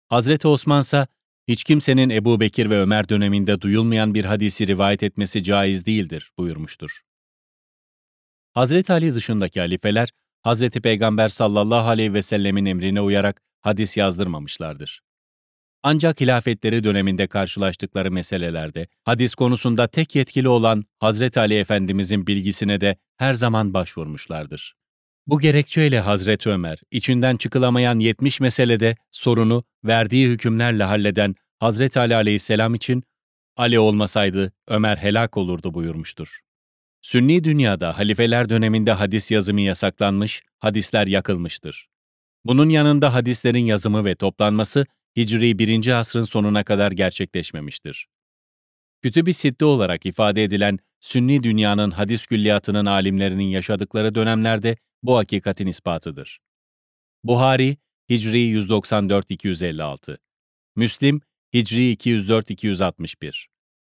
[0.08, 1.06] Hazreti Osman ise
[1.48, 7.00] hiç kimsenin Ebu Bekir ve Ömer döneminde duyulmayan bir hadisi rivayet etmesi caiz değildir buyurmuştur.
[8.52, 10.08] Hazreti Ali dışındaki halifeler,
[10.42, 15.02] Hazreti Peygamber sallallahu aleyhi ve sellemin emrine uyarak hadis yazdırmamışlardır.
[15.82, 22.96] Ancak hilafetleri döneminde karşılaştıkları meselelerde hadis konusunda tek yetkili olan Hazreti Ali Efendimizin bilgisine de
[23.16, 24.74] her zaman başvurmuşlardır.
[25.26, 32.74] Bu gerekçeyle Hazreti Ömer, içinden çıkılamayan 70 meselede sorunu verdiği hükümlerle halleden Hazreti Ali aleyhisselam
[32.74, 33.02] için
[33.56, 36.40] Ali olmasaydı Ömer helak olurdu buyurmuştur.
[37.02, 41.88] Sünni dünyada halifeler döneminde hadis yazımı yasaklanmış, hadisler yakılmıştır.
[42.44, 44.86] Bunun yanında hadislerin yazımı ve toplanması
[45.16, 45.86] Hicri 1.
[45.86, 48.06] asrın sonuna kadar gerçekleşmemiştir.
[49.02, 56.40] Kütüb-i Sitte olarak ifade edilen Sünni dünyanın hadis külliyatının alimlerinin yaşadıkları dönemlerde bu hakikatin ispatıdır.
[57.24, 57.76] Buhari,
[58.10, 60.18] Hicri 194-256,
[60.76, 61.20] Müslim,
[61.54, 63.46] Hicri 204-261.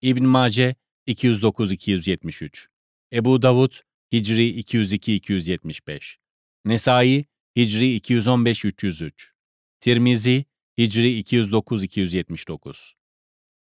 [0.02, 0.74] İbn Mace
[1.08, 2.66] 209-273.
[3.12, 3.72] Ebu Davud
[4.12, 6.16] Hicri 202-275.
[6.64, 7.24] Nesai
[7.56, 9.12] Hicri 215-303.
[9.80, 10.44] Tirmizi
[10.78, 12.92] Hicri 209-279.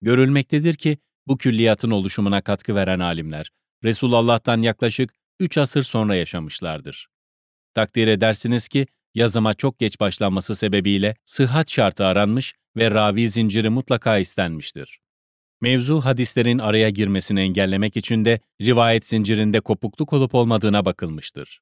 [0.03, 3.51] Görülmektedir ki bu külliyatın oluşumuna katkı veren alimler
[3.85, 7.09] Resulullah'tan yaklaşık 3 asır sonra yaşamışlardır.
[7.75, 14.19] Takdir edersiniz ki yazıma çok geç başlanması sebebiyle sıhhat şartı aranmış ve ravi zinciri mutlaka
[14.19, 15.01] istenmiştir.
[15.61, 21.61] Mevzu hadislerin araya girmesini engellemek için de rivayet zincirinde kopukluk olup olmadığına bakılmıştır.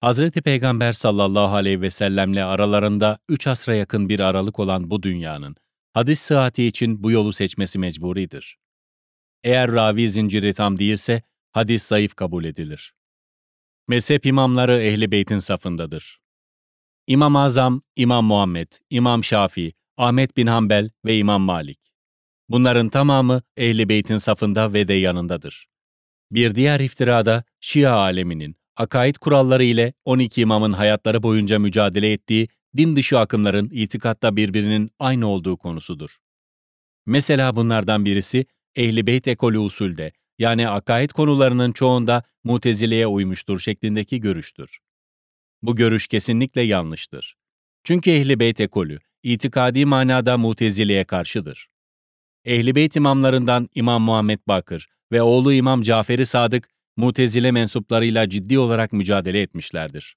[0.00, 5.56] Hazreti Peygamber sallallahu aleyhi ve sellemle aralarında üç asra yakın bir aralık olan bu dünyanın,
[5.92, 8.58] hadis sıhhati için bu yolu seçmesi mecburidir.
[9.44, 12.94] Eğer ravi zinciri tam değilse, hadis zayıf kabul edilir.
[13.88, 16.20] Mezhep imamları Ehli Beyt'in safındadır.
[17.06, 21.89] İmam Azam, İmam Muhammed, İmam Şafii, Ahmet bin Hanbel ve İmam Malik.
[22.50, 25.66] Bunların tamamı Ehli Beyt'in safında ve de yanındadır.
[26.30, 32.96] Bir diğer iftirada Şia aleminin akaid kuralları ile 12 imamın hayatları boyunca mücadele ettiği din
[32.96, 36.18] dışı akımların itikatta birbirinin aynı olduğu konusudur.
[37.06, 44.78] Mesela bunlardan birisi Ehli Beyt ekolü usulde yani akaid konularının çoğunda mutezileye uymuştur şeklindeki görüştür.
[45.62, 47.36] Bu görüş kesinlikle yanlıştır.
[47.84, 51.69] Çünkü Ehli Beyt ekolü itikadi manada mutezileye karşıdır.
[52.44, 58.92] Ehli Beyt imamlarından İmam Muhammed Bakır ve oğlu İmam Caferi Sadık, Mutezile mensuplarıyla ciddi olarak
[58.92, 60.16] mücadele etmişlerdir.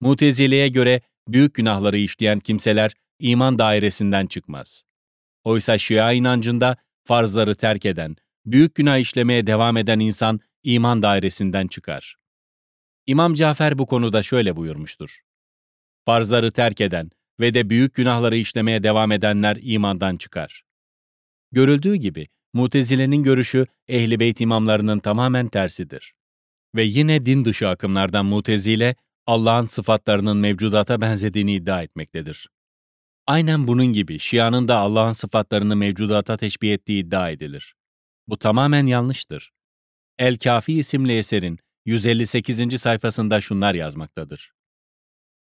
[0.00, 4.82] Mutezile'ye göre büyük günahları işleyen kimseler iman dairesinden çıkmaz.
[5.44, 12.16] Oysa Şia inancında farzları terk eden, büyük günah işlemeye devam eden insan iman dairesinden çıkar.
[13.06, 15.20] İmam Cafer bu konuda şöyle buyurmuştur.
[16.04, 20.67] Farzları terk eden ve de büyük günahları işlemeye devam edenler imandan çıkar.
[21.52, 26.14] Görüldüğü gibi Mutezile'nin görüşü Ehl-i Beyt imamlarının tamamen tersidir.
[26.74, 32.48] Ve yine din dışı akımlardan Mutezile, Allah'ın sıfatlarının mevcudata benzediğini iddia etmektedir.
[33.26, 37.74] Aynen bunun gibi Şia'nın da Allah'ın sıfatlarını mevcudata teşbih ettiği iddia edilir.
[38.28, 39.50] Bu tamamen yanlıştır.
[40.18, 42.80] El-Kafi isimli eserin 158.
[42.80, 44.52] sayfasında şunlar yazmaktadır.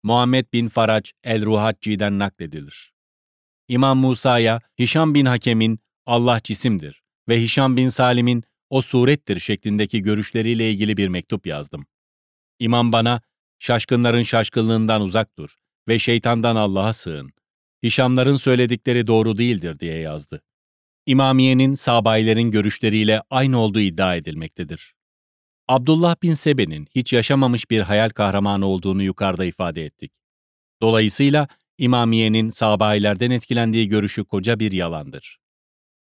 [0.04, 2.94] Muhammed bin Farac el-Ruhacci'den nakledilir.
[3.68, 10.72] İmam Musa'ya Hişam bin Hakem'in Allah cisimdir ve Hişam bin Salim'in o surettir şeklindeki görüşleriyle
[10.72, 11.86] ilgili bir mektup yazdım.
[12.60, 13.22] İmam bana,
[13.60, 15.56] şaşkınların şaşkınlığından uzak dur
[15.88, 17.32] ve şeytandan Allah'a sığın.
[17.84, 20.42] Hişamların söyledikleri doğru değildir diye yazdı.
[21.06, 24.94] İmamiye'nin sabayilerin görüşleriyle aynı olduğu iddia edilmektedir.
[25.68, 30.12] Abdullah bin Sebe'nin hiç yaşamamış bir hayal kahramanı olduğunu yukarıda ifade ettik.
[30.82, 35.45] Dolayısıyla İmamiye'nin sabayilerden etkilendiği görüşü koca bir yalandır.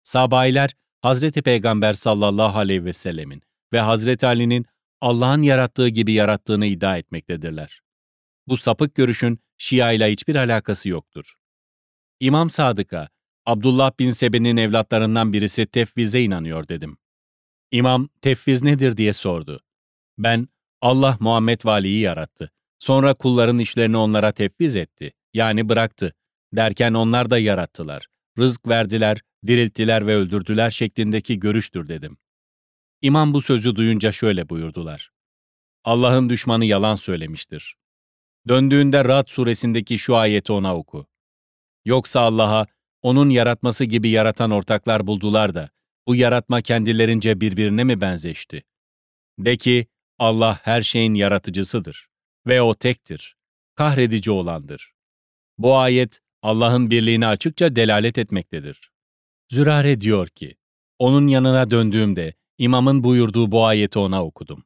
[0.02, 4.66] Sabayiler, Hazreti Peygamber sallallahu aleyhi ve sellemin ve Hazreti Ali'nin
[5.00, 7.80] Allah'ın yarattığı gibi yarattığını iddia etmektedirler.
[8.46, 11.34] Bu sapık görüşün Şia ile hiçbir alakası yoktur.
[12.20, 13.08] İmam Sadık'a,
[13.46, 16.98] Abdullah bin Sebe'nin evlatlarından birisi tefvize inanıyor dedim.
[17.70, 19.60] İmam, tefviz nedir diye sordu.
[20.18, 20.48] Ben,
[20.80, 22.50] Allah Muhammed Vali'yi yarattı.
[22.78, 25.12] Sonra kulların işlerini onlara tefviz etti.
[25.34, 26.14] Yani bıraktı.
[26.52, 28.06] Derken onlar da yarattılar.
[28.38, 32.18] Rızk verdiler, dirilttiler ve öldürdüler şeklindeki görüştür dedim.
[33.02, 35.10] İmam bu sözü duyunca şöyle buyurdular.
[35.84, 37.76] Allah'ın düşmanı yalan söylemiştir.
[38.48, 41.06] Döndüğünde Rad suresindeki şu ayeti ona oku.
[41.84, 42.66] Yoksa Allah'a
[43.02, 45.70] onun yaratması gibi yaratan ortaklar buldular da
[46.06, 48.64] bu yaratma kendilerince birbirine mi benzeşti?
[49.38, 49.86] De ki
[50.18, 52.08] Allah her şeyin yaratıcısıdır
[52.46, 53.36] ve o tektir,
[53.74, 54.92] kahredici olandır.
[55.58, 58.90] Bu ayet Allah'ın birliğine açıkça delalet etmektedir.
[59.48, 60.56] Zürare diyor ki,
[60.98, 64.64] onun yanına döndüğümde imamın buyurduğu bu ayeti ona okudum.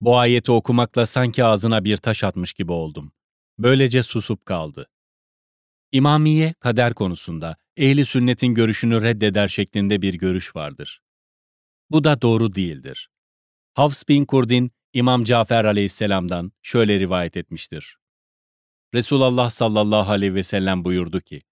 [0.00, 3.12] Bu ayeti okumakla sanki ağzına bir taş atmış gibi oldum.
[3.58, 4.90] Böylece susup kaldı.
[5.92, 11.02] İmamiye kader konusunda ehli sünnetin görüşünü reddeder şeklinde bir görüş vardır.
[11.90, 13.08] Bu da doğru değildir.
[13.74, 17.96] Hafs bin Kurdin İmam Cafer aleyhisselamdan şöyle rivayet etmiştir.
[18.94, 21.42] Resulullah sallallahu aleyhi ve sellem buyurdu ki,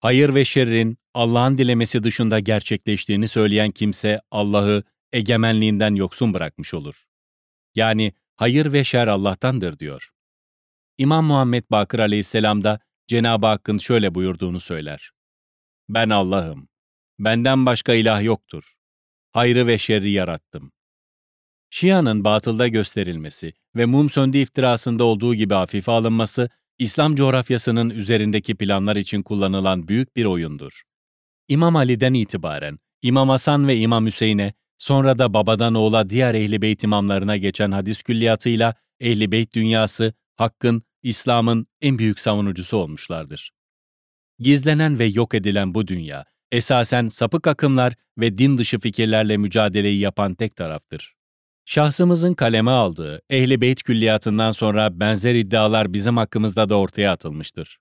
[0.00, 7.04] Hayır ve şerrin Allah'ın dilemesi dışında gerçekleştiğini söyleyen kimse Allah'ı egemenliğinden yoksun bırakmış olur.
[7.74, 10.10] Yani hayır ve şer Allah'tandır diyor.
[10.98, 15.10] İmam Muhammed Bakır aleyhisselam da Cenab-ı Hakk'ın şöyle buyurduğunu söyler.
[15.88, 16.68] Ben Allah'ım.
[17.18, 18.74] Benden başka ilah yoktur.
[19.32, 20.72] Hayrı ve şerri yarattım.
[21.70, 28.96] Şia'nın batılda gösterilmesi ve mum söndü iftirasında olduğu gibi hafife alınması, İslam coğrafyasının üzerindeki planlar
[28.96, 30.82] için kullanılan büyük bir oyundur.
[31.48, 36.84] İmam Ali'den itibaren İmam Hasan ve İmam Hüseyin'e, sonra da babadan oğula diğer Ehl-i Beyt
[36.84, 43.52] imamlarına geçen hadis külliyatıyla Ehl-i Beyt dünyası, Hakk'ın, İslam'ın en büyük savunucusu olmuşlardır.
[44.38, 50.34] Gizlenen ve yok edilen bu dünya, esasen sapık akımlar ve din dışı fikirlerle mücadeleyi yapan
[50.34, 51.17] tek taraftır.
[51.70, 57.78] Şahsımızın kaleme aldığı Ehl-i Beyt külliyatından sonra benzer iddialar bizim hakkımızda da ortaya atılmıştır.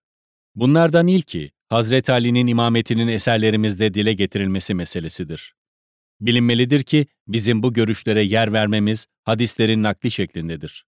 [0.56, 5.56] Bunlardan ilki, Hazreti Ali'nin imametinin eserlerimizde dile getirilmesi meselesidir.
[6.22, 10.86] Bilinmelidir ki bizim bu görüşlere yer vermemiz hadislerin nakli şeklindedir.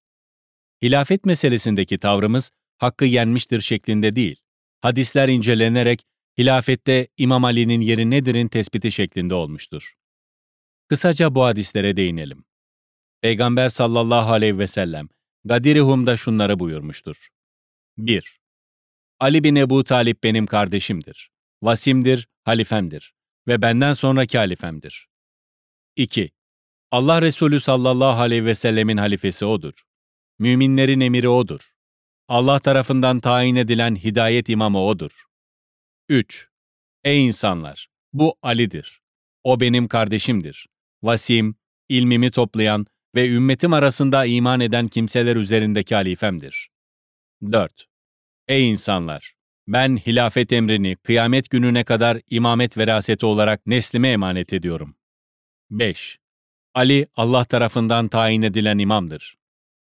[0.82, 4.40] Hilafet meselesindeki tavrımız hakkı yenmiştir şeklinde değil,
[4.82, 6.06] hadisler incelenerek
[6.38, 9.94] hilafette İmam Ali'nin yeri nedir'in tespiti şeklinde olmuştur.
[10.88, 12.49] Kısaca bu hadislere değinelim.
[13.22, 15.10] Peygamber sallallahu aleyhi ve sellem
[15.46, 17.28] Gadirihum'da şunları buyurmuştur.
[17.98, 18.40] 1.
[19.20, 21.32] Ali bin Ebu Talip benim kardeşimdir.
[21.64, 23.14] Vasimdir, halifemdir
[23.48, 25.08] ve benden sonraki halifemdir.
[25.96, 26.32] 2.
[26.92, 29.84] Allah Resulü sallallahu aleyhi ve sellemin halifesi O'dur.
[30.40, 31.74] Müminlerin emiri O'dur.
[32.28, 35.26] Allah tarafından tayin edilen hidayet imamı O'dur.
[36.10, 36.50] 3.
[37.04, 37.88] Ey insanlar!
[38.14, 39.02] Bu Ali'dir.
[39.44, 40.68] O benim kardeşimdir.
[41.04, 41.56] Vasim,
[41.90, 42.86] ilmimi toplayan
[43.20, 46.70] ve ümmetim arasında iman eden kimseler üzerindeki halifemdir.
[47.52, 47.88] 4.
[48.48, 49.34] Ey insanlar!
[49.68, 54.96] Ben hilafet emrini kıyamet gününe kadar imamet veraseti olarak neslime emanet ediyorum.
[55.72, 56.18] 5.
[56.76, 59.36] Ali Allah tarafından tayin edilen imamdır.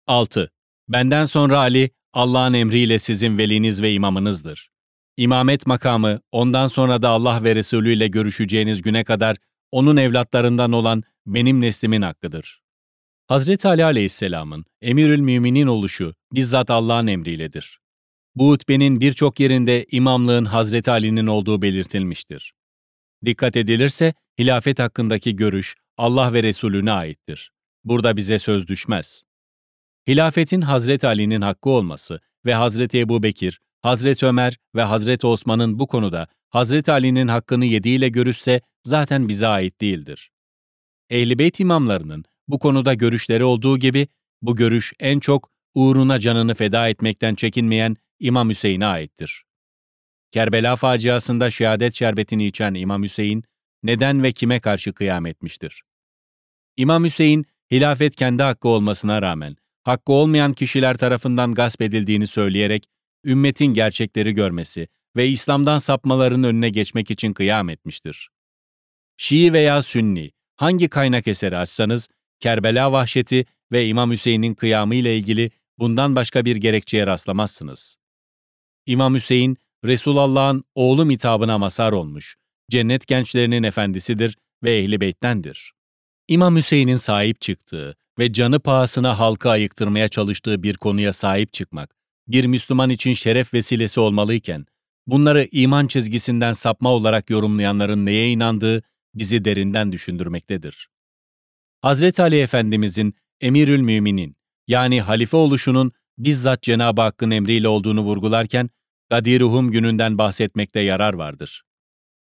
[0.07, 0.51] 6.
[0.87, 4.69] Benden sonra Ali Allah'ın emriyle sizin veliniz ve imamınızdır.
[5.17, 9.37] İmamet makamı ondan sonra da Allah ve Resulü ile görüşeceğiniz güne kadar
[9.71, 12.61] onun evlatlarından olan benim neslimin hakkıdır.
[13.29, 17.79] Hazreti Ali aleyhisselamın emirül müminin oluşu bizzat Allah'ın emriyledir.
[18.35, 22.53] Bu hutbenin birçok yerinde imamlığın Hazreti Ali'nin olduğu belirtilmiştir.
[23.25, 27.51] Dikkat edilirse hilafet hakkındaki görüş Allah ve Resulüne aittir.
[27.83, 29.23] Burada bize söz düşmez.
[30.07, 35.87] Hilafetin Hazreti Ali'nin hakkı olması ve Hazreti Ebu Bekir, Hazreti Ömer ve Hazreti Osman'ın bu
[35.87, 40.31] konuda Hazreti Ali'nin hakkını yediğiyle görüşse zaten bize ait değildir.
[41.09, 44.07] Ehl-i Beyt imamlarının bu konuda görüşleri olduğu gibi
[44.41, 49.43] bu görüş en çok uğruna canını feda etmekten çekinmeyen İmam Hüseyin'e aittir.
[50.31, 53.43] Kerbela faciasında şehadet şerbetini içen İmam Hüseyin,
[53.83, 55.81] neden ve kime karşı kıyam etmiştir?
[56.77, 62.85] İmam Hüseyin, hilafet kendi hakkı olmasına rağmen, hakkı olmayan kişiler tarafından gasp edildiğini söyleyerek,
[63.25, 68.29] ümmetin gerçekleri görmesi ve İslam'dan sapmaların önüne geçmek için kıyam etmiştir.
[69.17, 72.07] Şii veya Sünni, hangi kaynak eseri açsanız,
[72.39, 77.95] Kerbela vahşeti ve İmam Hüseyin'in kıyamı ile ilgili bundan başka bir gerekçeye rastlamazsınız.
[78.85, 82.35] İmam Hüseyin, Resulullah'ın oğlu mitabına mazhar olmuş,
[82.71, 85.73] cennet gençlerinin efendisidir ve ehli beyttendir.
[86.27, 91.95] İmam Hüseyin'in sahip çıktığı ve canı pahasına halka ayıktırmaya çalıştığı bir konuya sahip çıkmak,
[92.27, 94.65] bir Müslüman için şeref vesilesi olmalıyken,
[95.07, 100.89] bunları iman çizgisinden sapma olarak yorumlayanların neye inandığı bizi derinden düşündürmektedir.
[101.81, 104.35] Hazreti Ali Efendimizin Emirül Müminin
[104.67, 108.69] yani halife oluşunun bizzat Cenab-ı Hakk'ın emriyle olduğunu vurgularken
[109.09, 111.63] Gadiruhum gününden bahsetmekte yarar vardır.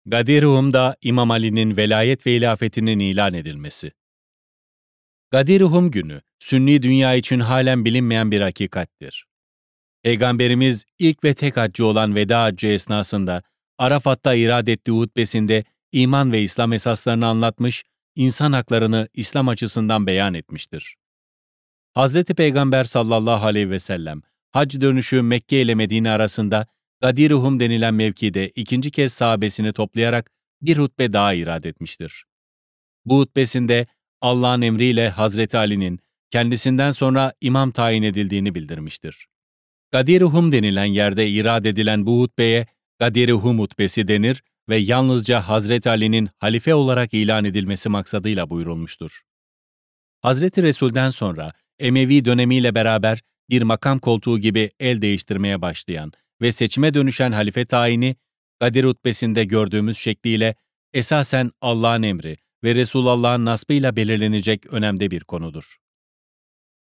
[0.07, 3.92] Gadiruhum'da İmam Ali'nin velayet ve ilafetinin ilan edilmesi.
[5.30, 9.26] Gadiruhum günü, Sünni dünya için halen bilinmeyen bir hakikattir.
[10.02, 13.42] Peygamberimiz ilk ve tek haccı olan veda haccı esnasında
[13.78, 17.85] Arafat'ta irad ettiği hutbesinde iman ve İslam esaslarını anlatmış,
[18.16, 20.96] insan haklarını İslam açısından beyan etmiştir.
[21.96, 22.24] Hz.
[22.24, 26.66] Peygamber sallallahu aleyhi ve sellem hac dönüşü Mekke ile Medine arasında
[27.00, 30.31] Gadiruhum denilen mevkide ikinci kez sahabesini toplayarak
[30.62, 32.24] bir hutbe daha irad etmiştir.
[33.05, 33.87] Bu hutbesinde
[34.20, 36.00] Allah'ın emriyle Hazreti Ali'nin
[36.31, 39.27] kendisinden sonra imam tayin edildiğini bildirmiştir.
[39.92, 42.66] Gadiruhum denilen yerde irad edilen bu hutbeye
[42.99, 49.22] Gadiruhum hutbesi denir ve yalnızca Hazreti Ali'nin halife olarak ilan edilmesi maksadıyla buyurulmuştur.
[50.20, 56.94] Hazreti Resul'den sonra Emevi dönemiyle beraber bir makam koltuğu gibi el değiştirmeye başlayan ve seçime
[56.94, 58.16] dönüşen halife tayini,
[58.60, 60.54] Kadir hutbesinde gördüğümüz şekliyle
[60.92, 65.76] esasen Allah'ın emri ve Resulullah'ın nasbıyla belirlenecek önemde bir konudur.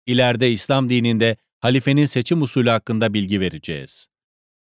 [0.06, 4.11] İleride İslam dininde halifenin seçim usulü hakkında bilgi vereceğiz.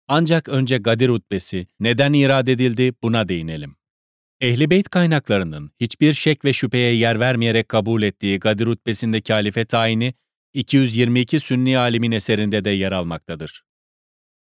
[0.08, 3.76] Ancak önce Gadir hutbesi neden irad edildi buna değinelim.
[4.40, 10.14] Ehli Beyt kaynaklarının hiçbir şek ve şüpheye yer vermeyerek kabul ettiği Gadir hutbesindeki halife tayini
[10.54, 13.64] 222 Sünni alimin eserinde de yer almaktadır.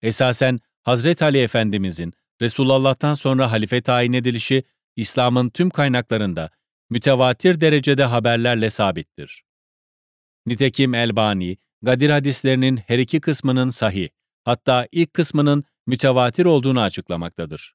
[0.01, 4.63] Esasen Hazret Ali Efendimizin Resulullah'tan sonra halife tayin edilişi,
[4.95, 6.49] İslam'ın tüm kaynaklarında
[6.89, 9.43] mütevatir derecede haberlerle sabittir.
[10.45, 14.09] Nitekim Elbani, Gadir hadislerinin her iki kısmının sahih,
[14.49, 17.73] hatta ilk kısmının mütevatir olduğunu açıklamaktadır.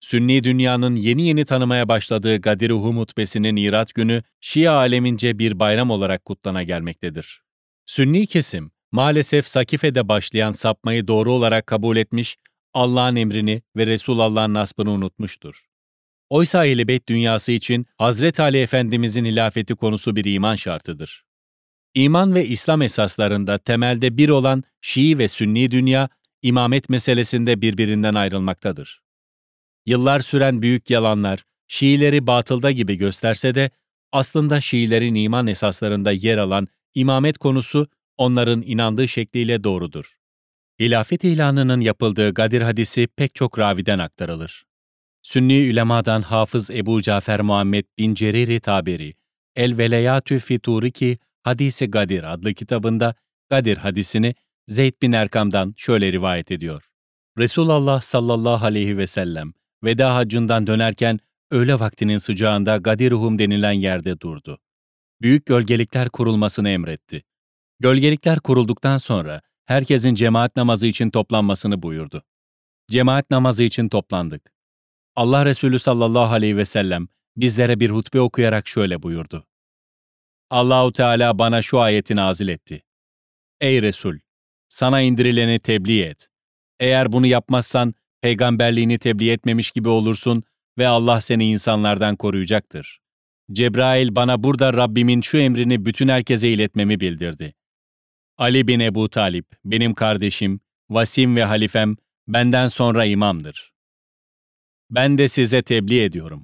[0.00, 5.90] Sünni dünyanın yeni yeni tanımaya başladığı Gadir-i Hum hutbesinin irat günü Şia alemince bir bayram
[5.90, 7.42] olarak kutlana gelmektedir.
[7.86, 12.36] Sünni kesim, maalesef Sakife'de başlayan sapmayı doğru olarak kabul etmiş,
[12.74, 15.64] Allah'ın emrini ve Resulullah'ın nasbını unutmuştur.
[16.30, 21.27] Oysa ehl dünyası için Hazret Ali Efendimizin hilafeti konusu bir iman şartıdır.
[21.94, 26.08] İman ve İslam esaslarında temelde bir olan Şii ve Sünni dünya,
[26.42, 29.02] imamet meselesinde birbirinden ayrılmaktadır.
[29.86, 33.70] Yıllar süren büyük yalanlar, Şiileri batılda gibi gösterse de,
[34.12, 40.18] aslında Şiilerin iman esaslarında yer alan imamet konusu onların inandığı şekliyle doğrudur.
[40.80, 44.64] Hilafet ilanının yapıldığı Gadir hadisi pek çok raviden aktarılır.
[45.22, 49.14] Sünni ulemadan Hafız Ebu Cafer Muhammed bin Ceriri Taberi,
[49.56, 50.58] El Veleyatü fi
[51.42, 53.14] Hadisi Gadir adlı kitabında
[53.50, 54.34] Gadir hadisini
[54.68, 56.90] Zeyd bin Erkam'dan şöyle rivayet ediyor.
[57.38, 59.52] Resulullah sallallahu aleyhi ve sellem
[59.84, 61.18] veda hacından dönerken
[61.50, 64.58] öğle vaktinin sıcağında Gadiruhum denilen yerde durdu.
[65.22, 67.24] Büyük gölgelikler kurulmasını emretti.
[67.80, 72.22] Gölgelikler kurulduktan sonra herkesin cemaat namazı için toplanmasını buyurdu.
[72.90, 74.52] Cemaat namazı için toplandık.
[75.16, 79.47] Allah Resulü sallallahu aleyhi ve sellem bizlere bir hutbe okuyarak şöyle buyurdu.
[80.50, 82.82] Allahu Teala bana şu ayeti nazil etti.
[83.60, 84.18] Ey Resul,
[84.68, 86.28] sana indirileni tebliğ et.
[86.80, 90.42] Eğer bunu yapmazsan peygamberliğini tebliğ etmemiş gibi olursun
[90.78, 93.00] ve Allah seni insanlardan koruyacaktır.
[93.52, 97.54] Cebrail bana burada Rabbimin şu emrini bütün herkese iletmemi bildirdi.
[98.38, 101.96] Ali bin Ebu Talip, benim kardeşim, vasim ve halifem,
[102.28, 103.72] benden sonra imamdır.
[104.90, 106.42] Ben de size tebliğ ediyorum.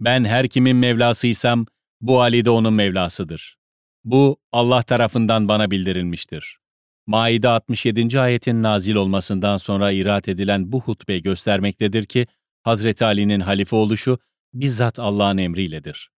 [0.00, 1.66] Ben her kimin Mevlasıysam,
[2.06, 3.56] bu Ali de onun Mevlasıdır.
[4.04, 6.58] Bu Allah tarafından bana bildirilmiştir.
[7.06, 8.20] Maide 67.
[8.20, 12.26] ayetin nazil olmasından sonra irat edilen bu hutbe göstermektedir ki,
[12.62, 14.18] Hazreti Ali'nin halife oluşu
[14.54, 16.10] bizzat Allah'ın emriyledir.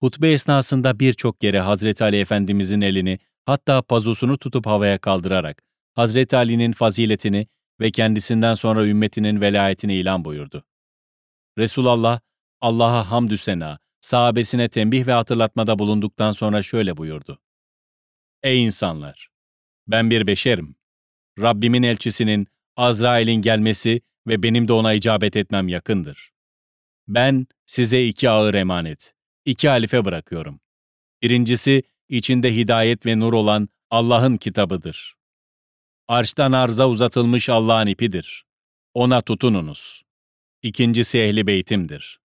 [0.00, 5.62] Hutbe esnasında birçok kere Hazreti Ali Efendimizin elini, hatta pazusunu tutup havaya kaldırarak,
[5.94, 7.46] Hazreti Ali'nin faziletini
[7.80, 10.64] ve kendisinden sonra ümmetinin velayetini ilan buyurdu.
[11.58, 12.20] Resulullah,
[12.60, 17.40] Allah'a hamdü sena, sahabesine tembih ve hatırlatmada bulunduktan sonra şöyle buyurdu.
[18.42, 19.28] Ey insanlar!
[19.86, 20.76] Ben bir beşerim.
[21.38, 22.46] Rabbimin elçisinin,
[22.76, 26.30] Azrail'in gelmesi ve benim de ona icabet etmem yakındır.
[27.08, 30.60] Ben size iki ağır emanet, iki halife bırakıyorum.
[31.22, 35.14] Birincisi, içinde hidayet ve nur olan Allah'ın kitabıdır.
[36.08, 38.44] Arştan arza uzatılmış Allah'ın ipidir.
[38.94, 40.02] Ona tutununuz.
[40.62, 42.23] İkincisi ehli beytimdir.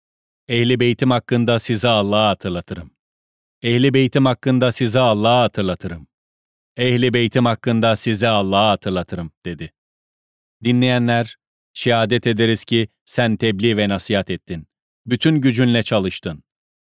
[0.49, 2.91] Ehli beytim hakkında size Allah'ı hatırlatırım.
[3.61, 6.07] Ehli beytim hakkında size Allah'ı hatırlatırım.
[6.77, 9.73] Ehli beytim hakkında size Allah'ı hatırlatırım, dedi.
[10.63, 11.37] Dinleyenler,
[11.73, 14.67] şehadet ederiz ki sen tebliğ ve nasihat ettin.
[15.05, 16.43] Bütün gücünle çalıştın.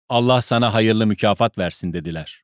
[0.09, 2.43] Allah sana hayırlı mükafat versin dediler.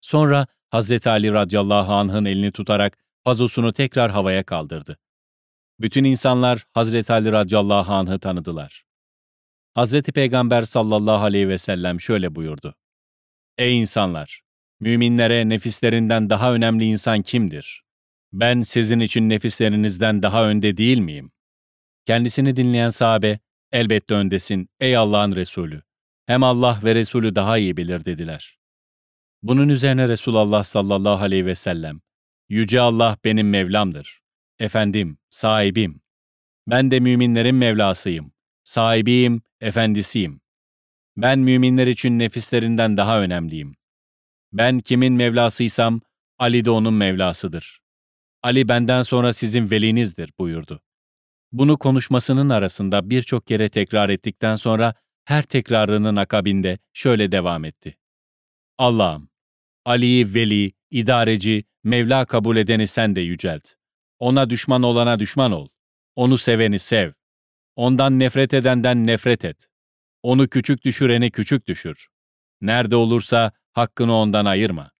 [0.00, 4.98] Sonra Hazreti Ali radıyallahu anh'ın elini tutarak pazusunu tekrar havaya kaldırdı.
[5.80, 8.87] Bütün insanlar Hazreti Ali radıyallahu anh'ı tanıdılar.
[9.74, 12.74] Hazreti Peygamber sallallahu aleyhi ve sellem şöyle buyurdu.
[13.58, 14.40] Ey insanlar!
[14.80, 17.82] Müminlere nefislerinden daha önemli insan kimdir?
[18.32, 21.32] Ben sizin için nefislerinizden daha önde değil miyim?
[22.06, 23.38] Kendisini dinleyen sahabe,
[23.72, 25.82] elbette öndesin ey Allah'ın Resulü.
[26.26, 28.58] Hem Allah ve Resulü daha iyi bilir dediler.
[29.42, 32.00] Bunun üzerine Resulullah sallallahu aleyhi ve sellem,
[32.48, 34.20] Yüce Allah benim Mevlamdır.
[34.58, 36.00] Efendim, sahibim.
[36.66, 38.32] Ben de müminlerin Mevlasıyım.
[38.68, 40.40] Sahibiyim, efendisiyim.
[41.16, 43.76] Ben müminler için nefislerinden daha önemliyim.
[44.52, 46.00] Ben kimin Mevlasıysam,
[46.38, 47.80] Ali de onun Mevlasıdır.
[48.42, 50.82] Ali benden sonra sizin velinizdir buyurdu.
[51.52, 54.94] Bunu konuşmasının arasında birçok kere tekrar ettikten sonra
[55.24, 57.98] her tekrarının akabinde şöyle devam etti.
[58.78, 59.30] Allah'ım,
[59.84, 63.72] Ali'yi veli, idareci, Mevla kabul edeni sen de yücelt.
[64.18, 65.68] Ona düşman olana düşman ol.
[66.16, 67.17] Onu seveni sev.
[67.78, 69.68] Ondan nefret edenden nefret et.
[70.22, 72.08] Onu küçük düşüreni küçük düşür.
[72.60, 74.90] Nerede olursa hakkını ondan ayırma.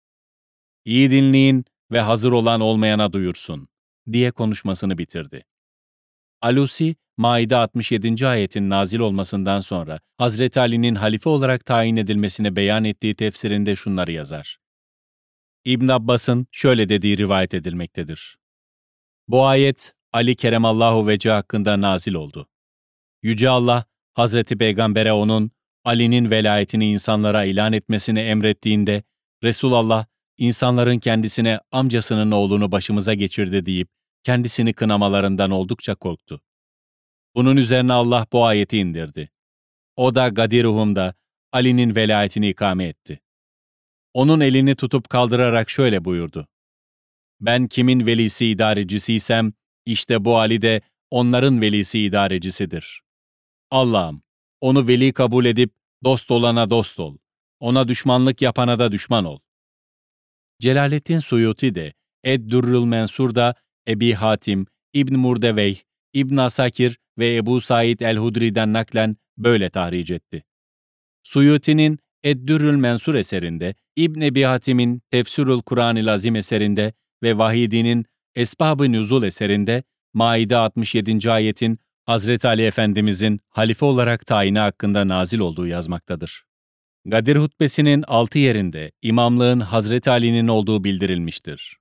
[0.84, 3.68] İyi dinleyin ve hazır olan olmayana duyursun,
[4.12, 5.44] diye konuşmasını bitirdi.
[6.42, 8.26] Alusi, Maide 67.
[8.26, 14.58] ayetin nazil olmasından sonra Hazreti Ali'nin halife olarak tayin edilmesini beyan ettiği tefsirinde şunları yazar.
[15.64, 18.38] İbn Abbas'ın şöyle dediği rivayet edilmektedir.
[19.28, 22.48] Bu ayet Ali Keremallahu Vece hakkında nazil oldu.
[23.22, 25.50] Yüce Allah, Hazreti Peygamber'e onun,
[25.84, 29.02] Ali'nin velayetini insanlara ilan etmesini emrettiğinde,
[29.42, 30.06] Resulullah,
[30.38, 33.88] insanların kendisine amcasının oğlunu başımıza geçirdi deyip,
[34.22, 36.42] kendisini kınamalarından oldukça korktu.
[37.34, 39.30] Bunun üzerine Allah bu ayeti indirdi.
[39.96, 41.14] O da Gadiruhum'da
[41.52, 43.20] Ali'nin velayetini ikame etti.
[44.14, 46.48] Onun elini tutup kaldırarak şöyle buyurdu.
[47.40, 49.52] Ben kimin velisi idarecisiysem,
[49.86, 53.02] işte bu Ali de onların velisi idarecisidir.
[53.70, 54.22] Allah'ım,
[54.60, 55.72] onu veli kabul edip
[56.04, 57.16] dost olana dost ol.
[57.60, 59.38] Ona düşmanlık yapana da düşman ol.
[60.60, 61.92] Celaleddin Suyuti de
[62.24, 63.54] Ed-Durrul Mensur'da
[63.88, 65.78] Ebi Hatim, İbn Murdeveyh,
[66.12, 70.44] İbn Asakir ve Ebu Said el-Hudri'den naklen böyle tahric etti.
[71.22, 76.92] Suyuti'nin Eddürrül Mensur eserinde, İbn Ebi Hatim'in Tefsirül Kur'an-ı Azim eserinde
[77.22, 79.82] ve Vahidi'nin Esbab-ı Nüzul eserinde
[80.14, 81.30] Maide 67.
[81.30, 81.78] ayetin
[82.08, 86.44] Hazreti Ali Efendimizin halife olarak tayini hakkında nazil olduğu yazmaktadır.
[87.04, 91.76] Gadir hutbesinin altı yerinde imamlığın Hazreti Ali'nin olduğu bildirilmiştir.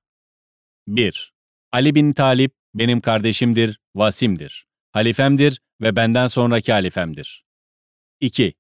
[0.88, 1.34] 1.
[1.71, 7.45] Ali bin Talip benim kardeşimdir, vasimdir, halifemdir ve benden sonraki halifemdir.
[8.19, 8.53] 2.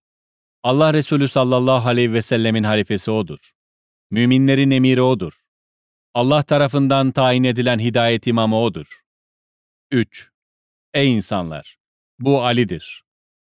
[0.63, 3.51] Allah Resulü sallallahu aleyhi ve sellemin halifesi O'dur.
[4.11, 5.33] Müminlerin emiri O'dur.
[6.13, 9.01] Allah tarafından tayin edilen hidayet imamı O'dur.
[9.91, 10.36] 3.
[10.97, 11.77] Ey insanlar!
[12.19, 13.03] Bu Ali'dir.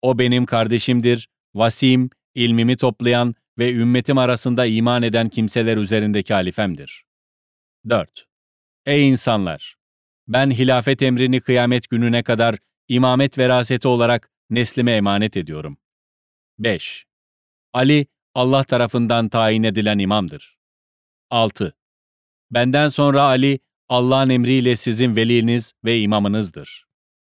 [0.01, 7.03] O benim kardeşimdir, vasim, ilmimi toplayan ve ümmetim arasında iman eden kimseler üzerindeki halifemdir.
[7.89, 8.27] 4.
[8.85, 9.75] Ey insanlar!
[10.27, 12.55] Ben hilafet emrini kıyamet gününe kadar
[12.87, 15.77] imamet veraseti olarak neslime emanet ediyorum.
[16.57, 17.05] 5.
[17.73, 20.57] Ali, Allah tarafından tayin edilen imamdır.
[21.29, 21.75] 6.
[22.51, 23.59] Benden sonra Ali,
[23.89, 26.88] Allah'ın emriyle sizin veliniz ve imamınızdır.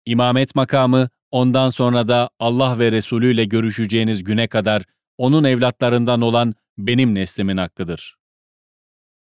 [0.08, 4.84] İmamet makamı, ondan sonra da Allah ve Resulü ile görüşeceğiniz güne kadar
[5.18, 8.18] onun evlatlarından olan benim neslimin hakkıdır.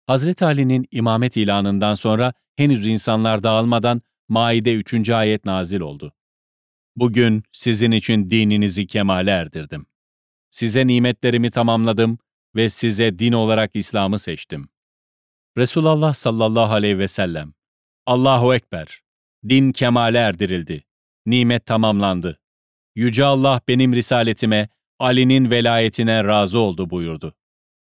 [0.07, 5.11] Hazreti Ali'nin imamet ilanından sonra henüz insanlar dağılmadan Maide 3.
[5.11, 6.13] ayet nazil oldu.
[6.97, 9.87] Bugün sizin için dininizi kemale erdirdim.
[10.51, 12.19] Size nimetlerimi tamamladım
[12.57, 14.69] ve size din olarak İslam'ı seçtim.
[15.59, 17.55] Resulullah sallallahu aleyhi ve sellem,
[18.07, 19.04] Allahu Ekber,
[19.49, 20.85] din kemale erdirildi,
[21.27, 22.41] nimet tamamlandı.
[22.95, 24.69] Yüce Allah benim risaletime,
[24.99, 27.35] Ali'nin velayetine razı oldu buyurdu.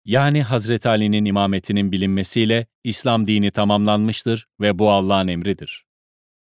[0.04, 5.84] Yani Hazreti Ali'nin imametinin bilinmesiyle İslam dini tamamlanmıştır ve bu Allah'ın emridir.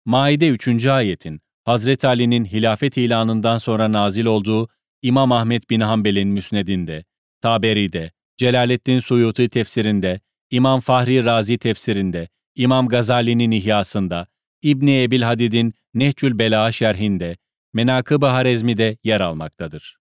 [0.05, 0.87] Maide 3.
[0.87, 4.69] ayetin Hazreti Ali'nin hilafet ilanından sonra nazil olduğu
[5.03, 7.05] İmam Ahmet bin Hanbel'in müsnedinde,
[7.41, 14.27] Taberi'de, Celaleddin Suyuti tefsirinde, İmam Fahri Razi tefsirinde, İmam Gazali'nin İhyasında,
[14.65, 17.37] İbni Ebil Hadid'in Nehcül Bela şerhinde,
[17.73, 19.97] Menakıb-ı Harezmi'de yer almaktadır.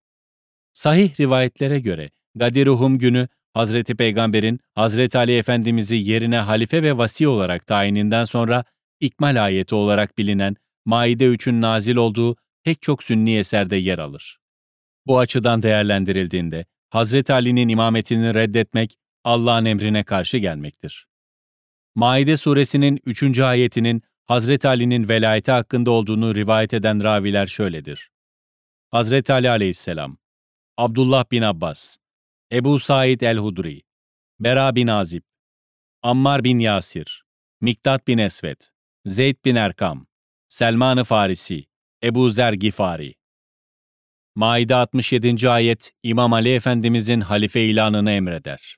[0.74, 7.68] Sahih rivayetlere göre Gadiruhum günü Hazreti Peygamber'in Hazreti Ali Efendimiz'i yerine halife ve vasi olarak
[7.68, 8.64] tayininden sonra
[8.99, 10.55] ikmal ayeti olarak bilinen
[10.86, 14.39] Maide 3'ün nazil olduğu pek çok sünni eserde yer alır.
[15.07, 21.07] Bu açıdan değerlendirildiğinde Hazreti Ali'nin imametini reddetmek Allah'ın emrine karşı gelmektir.
[21.95, 23.39] Maide suresinin 3.
[23.39, 28.11] ayetinin Hazreti Ali'nin velayeti hakkında olduğunu rivayet eden raviler şöyledir.
[28.91, 30.17] Hazreti Ali aleyhisselam,
[30.78, 31.97] Abdullah bin Abbas,
[32.51, 33.82] Ebu Said el-Hudri,
[34.39, 35.24] Bera bin Azib,
[36.03, 37.26] Ammar bin Yasir,
[37.61, 38.71] Miktat bin Esvet,
[39.05, 40.07] Zeyd bin Erkam,
[40.49, 41.65] Selman-ı Farisi,
[42.03, 43.15] Ebu Zer Gifari.
[44.36, 45.49] Maide 67.
[45.49, 48.78] ayet İmam Ali Efendimizin halife ilanını emreder.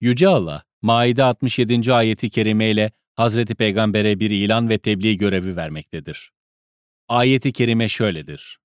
[0.00, 1.94] Yüce Allah, Maide 67.
[1.94, 6.32] ayeti kerime Hazreti Peygamber'e bir ilan ve tebliğ görevi vermektedir.
[7.08, 8.58] Ayeti kerime şöyledir.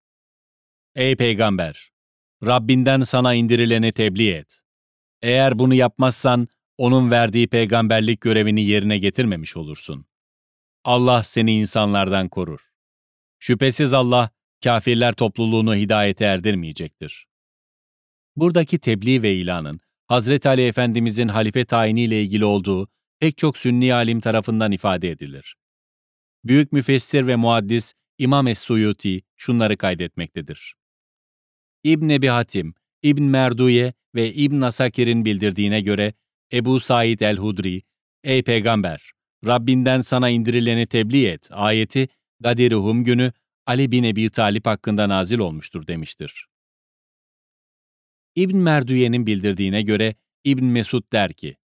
[0.96, 1.92] Ey Peygamber!
[2.46, 4.60] Rabbinden sana indirileni tebliğ et.
[5.22, 6.48] Eğer bunu yapmazsan,
[6.78, 10.06] onun verdiği peygamberlik görevini yerine getirmemiş olursun.
[10.84, 12.60] Allah seni insanlardan korur.
[13.40, 14.30] Şüphesiz Allah,
[14.64, 17.28] kafirler topluluğunu hidayete erdirmeyecektir.
[18.36, 22.88] Buradaki tebliğ ve ilanın, Hazreti Ali Efendimizin halife tayiniyle ilgili olduğu
[23.20, 25.56] pek çok sünni alim tarafından ifade edilir.
[26.44, 30.76] Büyük müfessir ve muaddis İmam Es-Suyuti şunları kaydetmektedir.
[31.84, 36.14] İbn Ebi Hatim, İbn Merduye ve İbn Asakir'in bildirdiğine göre
[36.54, 37.82] Ebu Said el-Hudri,
[38.24, 39.12] Ey peygamber,
[39.46, 42.08] Rabbinden sana indirileni tebliğ et ayeti
[42.40, 43.32] Gadir-i günü
[43.66, 46.48] Ali bin Ebi Talip hakkında nazil olmuştur demiştir.
[48.36, 51.58] İbn Merdüye'nin bildirdiğine göre İbn Mesud der ki,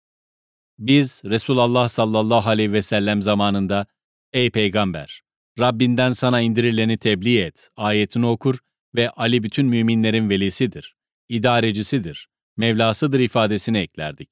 [0.80, 3.86] Biz Resulullah sallallahu aleyhi ve sellem zamanında
[4.32, 5.22] Ey peygamber!
[5.58, 8.58] Rabbinden sana indirileni tebliğ et, ayetini okur
[8.94, 10.96] ve Ali bütün müminlerin velisidir,
[11.28, 14.30] idarecisidir, Mevlasıdır ifadesini eklerdik.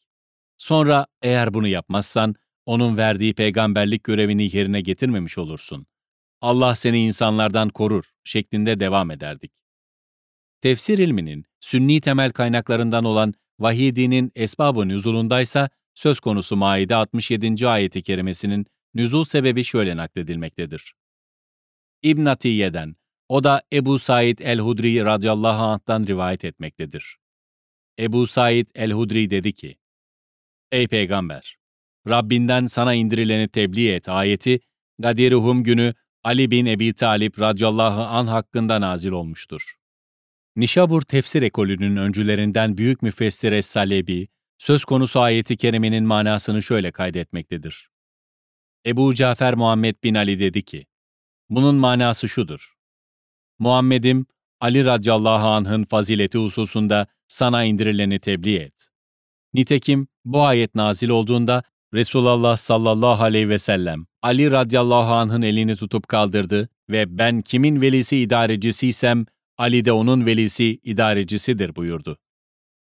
[0.59, 2.35] Sonra eğer bunu yapmazsan,
[2.67, 5.87] onun verdiği peygamberlik görevini yerine getirmemiş olursun.
[6.41, 9.53] Allah seni insanlardan korur şeklinde devam ederdik.
[10.61, 17.69] Tefsir ilminin sünni temel kaynaklarından olan vahidinin esbab-ı nüzulundaysa söz konusu Maide 67.
[17.69, 20.95] ayeti kerimesinin nüzul sebebi şöyle nakledilmektedir.
[22.03, 22.97] İbn Atiye'den,
[23.29, 27.17] o da Ebu Said el-Hudri radıyallahu anh'tan rivayet etmektedir.
[27.99, 29.77] Ebu Said el-Hudri dedi ki,
[30.73, 31.57] Ey Peygamber!
[32.09, 34.61] Rabbinden sana indirileni tebliğ et ayeti,
[34.99, 35.95] Gadiruhum günü
[36.25, 39.75] Ali bin Ebi Talip radıyallahu an hakkında nazil olmuştur.
[40.57, 44.29] Nişabur tefsir ekolünün öncülerinden büyük müfessir Es-Salebi,
[44.59, 47.89] söz konusu ayeti kerimenin manasını şöyle kaydetmektedir.
[48.87, 50.87] Ebu Cafer Muhammed bin Ali dedi ki,
[51.51, 52.75] bunun manası şudur.
[53.59, 54.27] Muhammed'im,
[54.61, 58.89] Ali radıyallahu anh'ın fazileti hususunda sana indirileni tebliğ et.
[59.55, 61.63] Nitekim bu ayet nazil olduğunda
[61.95, 68.17] Resulullah sallallahu aleyhi ve sellem Ali radıyallahu anh'ın elini tutup kaldırdı ve ben kimin velisi
[68.17, 69.27] idarecisiysem
[69.59, 72.19] Ali de onun velisi idarecisidir buyurdu.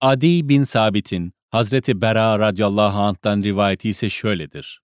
[0.00, 4.82] Adi bin Sabit'in Hazreti Bera radıyallahu anh'tan rivayeti ise şöyledir.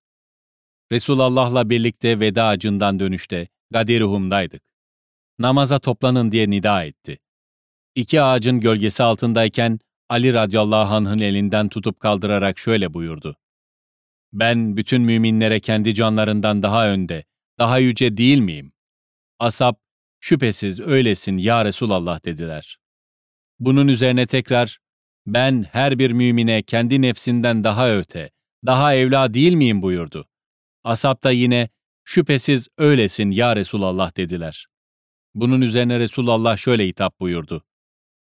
[0.92, 4.62] Resulullah'la birlikte veda acından dönüşte Gadiruhum'daydık.
[5.38, 7.18] Namaza toplanın diye nida etti.
[7.94, 13.36] İki ağacın gölgesi altındayken Ali radıyallahu anh'ın elinden tutup kaldırarak şöyle buyurdu.
[14.32, 17.24] Ben bütün müminlere kendi canlarından daha önde,
[17.58, 18.72] daha yüce değil miyim?
[19.38, 19.80] Asap,
[20.20, 22.78] şüphesiz öylesin ya Resulallah dediler.
[23.58, 24.78] Bunun üzerine tekrar,
[25.26, 28.30] ben her bir mümine kendi nefsinden daha öte,
[28.66, 30.28] daha evla değil miyim buyurdu.
[30.84, 31.68] Asap da yine,
[32.04, 34.66] şüphesiz öylesin ya Resulallah dediler.
[35.34, 37.64] Bunun üzerine Resulullah şöyle hitap buyurdu.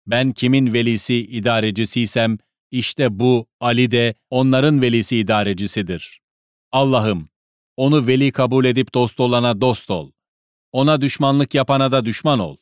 [0.06, 2.38] Ben kimin velisi idarecisiysem,
[2.70, 6.20] işte bu Ali de onların velisi idarecisidir.
[6.72, 7.28] Allah'ım,
[7.76, 10.10] onu veli kabul edip dost olana dost ol.
[10.72, 12.56] Ona düşmanlık yapana da düşman ol.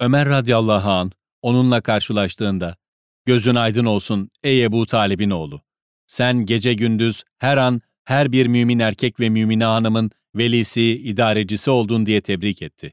[0.00, 2.76] Ömer radıyallahu an onunla karşılaştığında,
[3.24, 5.62] gözün aydın olsun ey Ebu Talib'in oğlu.
[6.06, 12.06] Sen gece gündüz her an her bir mümin erkek ve mümine hanımın velisi, idarecisi oldun
[12.06, 12.92] diye tebrik etti.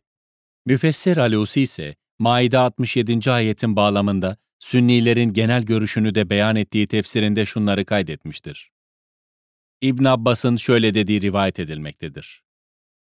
[0.65, 3.32] Müfessir Alusi ise Maide 67.
[3.32, 8.71] ayetin bağlamında Sünnilerin genel görüşünü de beyan ettiği tefsirinde şunları kaydetmiştir.
[9.82, 12.43] İbn Abbas'ın şöyle dediği rivayet edilmektedir.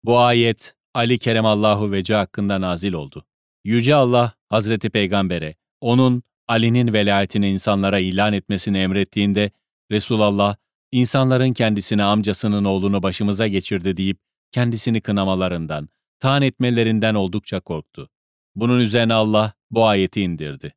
[0.05, 3.27] Bu ayet Ali Keremallahu Vece hakkında nazil oldu.
[3.65, 9.51] Yüce Allah Hazreti Peygamber'e onun Ali'nin velayetini insanlara ilan etmesini emrettiğinde
[9.91, 10.57] Resulullah
[10.93, 14.19] insanların kendisine amcasının oğlunu başımıza geçirdi deyip
[14.53, 15.89] kendisini kınamalarından,
[16.21, 18.09] taan etmelerinden oldukça korktu.
[18.55, 20.75] Bunun üzerine Allah bu ayeti indirdi.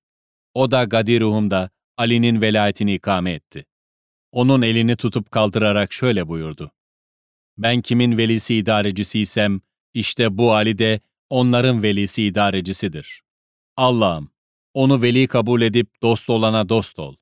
[0.54, 3.66] O da Gadiruhum'da Ali'nin velayetini ikame etti.
[4.32, 6.72] Onun elini tutup kaldırarak şöyle buyurdu.
[7.58, 9.62] Ben kimin velisi idarecisiysem,
[9.94, 11.00] işte bu Ali de
[11.30, 13.24] onların velisi idarecisidir.
[13.78, 14.31] Allah'ım,
[14.74, 17.16] onu veli kabul edip dost olana dost ol.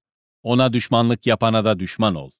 [0.44, 2.32] Ona düşmanlık yapana da düşman ol.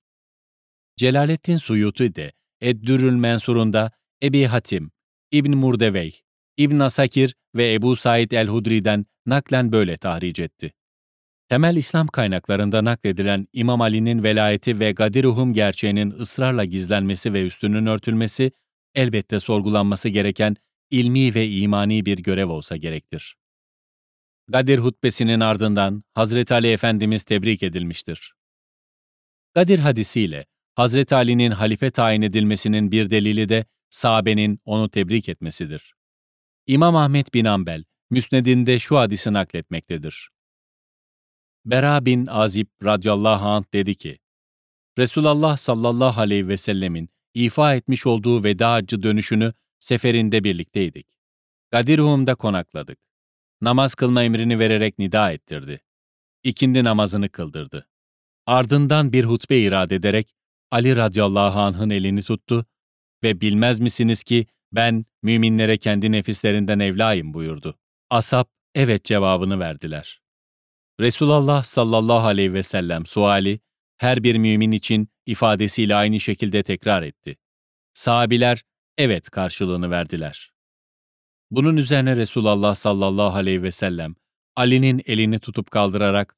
[0.98, 2.32] Celaleddin Suyuti de
[2.62, 3.92] Eddürül Mensur'unda
[4.24, 4.92] Ebi Hatim,
[5.32, 6.22] İbn Murdevey,
[6.58, 10.74] İbn Asakir ve Ebu Said el-Hudri'den naklen böyle tahric etti.
[11.50, 18.52] Temel İslam kaynaklarında nakledilen İmam Ali'nin velayeti ve Gadiruhum gerçeğinin ısrarla gizlenmesi ve üstünün örtülmesi,
[18.96, 20.56] elbette sorgulanması gereken
[20.92, 23.39] ilmi ve imani bir görev olsa gerektir.
[24.50, 28.34] Gadir hutbesinin ardından Hazreti Ali Efendimiz tebrik edilmiştir.
[29.54, 30.46] Gadir hadisiyle
[30.76, 35.94] Hazreti Ali'nin halife tayin edilmesinin bir delili de sahabenin onu tebrik etmesidir.
[36.68, 40.30] İmam Ahmet bin Ambel, Müsned'inde şu hadisi nakletmektedir.
[41.66, 44.20] Bera bin Azib radıyallahu anh dedi ki,
[44.98, 51.08] Resulullah sallallahu aleyhi ve sellemin ifa etmiş olduğu veda hacı dönüşünü seferinde birlikteydik.
[51.72, 53.09] Gadirhum'da konakladık.
[53.62, 55.82] Namaz kılma emrini vererek nida ettirdi.
[56.44, 57.88] İkindi namazını kıldırdı.
[58.46, 60.36] Ardından bir hutbe irade ederek
[60.72, 62.66] Ali radıyallahu anh'ın elini tuttu
[63.24, 67.78] ve bilmez misiniz ki ben müminlere kendi nefislerinden evlayım buyurdu.
[68.10, 70.22] Asap evet cevabını verdiler.
[71.00, 73.60] Resulullah sallallahu aleyhi ve sellem suali
[73.98, 77.38] her bir mümin için ifadesiyle aynı şekilde tekrar etti.
[77.94, 78.64] Sahabiler
[78.98, 80.52] evet karşılığını verdiler.
[81.52, 84.16] Bunun üzerine Resulullah sallallahu aleyhi ve sellem
[84.56, 86.38] Ali'nin elini tutup kaldırarak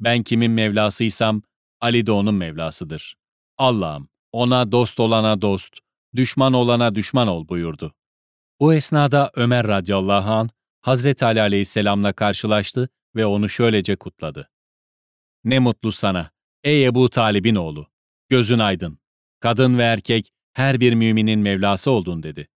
[0.00, 1.42] ben kimin Mevlasıysam
[1.80, 3.16] Ali de onun Mevlasıdır.
[3.58, 5.78] Allah'ım ona dost olana dost,
[6.16, 7.94] düşman olana düşman ol buyurdu.
[8.60, 10.50] Bu esnada Ömer radıyallahu an
[10.80, 14.50] Hazreti Ali aleyhisselamla karşılaştı ve onu şöylece kutladı.
[15.44, 16.30] Ne mutlu sana,
[16.64, 17.86] ey Ebu Talib'in oğlu,
[18.28, 18.98] gözün aydın,
[19.40, 22.48] kadın ve erkek her bir müminin Mevlası oldun dedi.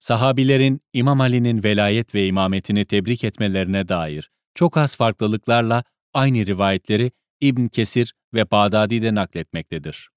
[0.00, 5.84] Sahabilerin İmam Ali'nin velayet ve imametini tebrik etmelerine dair çok az farklılıklarla
[6.14, 10.10] aynı rivayetleri İbn Kesir ve Bağdadi de nakletmektedir.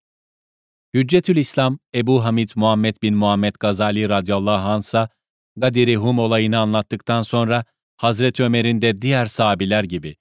[0.94, 5.10] Hüccetül İslam Ebu Hamid Muhammed bin Muhammed Gazali radıyallahu anh'a
[5.58, 7.66] Gadiri Hum olayını anlattıktan sonra
[7.98, 10.16] Hazreti Ömer'in de diğer sahabiler gibi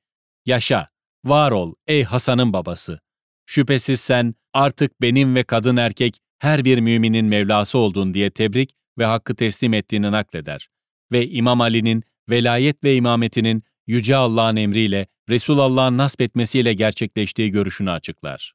[0.46, 0.88] Yaşa,
[1.24, 3.00] var ol ey Hasan'ın babası.
[3.46, 9.04] Şüphesiz sen artık benim ve kadın erkek her bir müminin Mevlası oldun diye tebrik ve
[9.04, 10.68] hakkı teslim ettiğini nakleder
[11.12, 18.54] ve İmam Ali'nin velayet ve imametinin Yüce Allah'ın emriyle Resulullah'ın nasp etmesiyle gerçekleştiği görüşünü açıklar.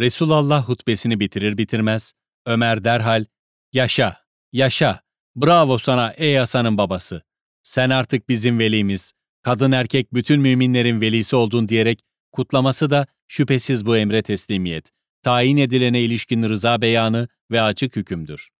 [0.00, 2.12] Resulullah hutbesini bitirir bitirmez,
[2.46, 3.24] Ömer derhal,
[3.72, 4.16] yaşa,
[4.52, 5.00] yaşa,
[5.36, 7.22] bravo sana ey Hasan'ın babası.
[7.62, 9.12] Sen artık bizim velimiz,
[9.42, 12.00] kadın erkek bütün müminlerin velisi oldun diyerek
[12.32, 14.90] kutlaması da şüphesiz bu emre teslimiyet,
[15.22, 18.51] tayin edilene ilişkin rıza beyanı ve açık hükümdür.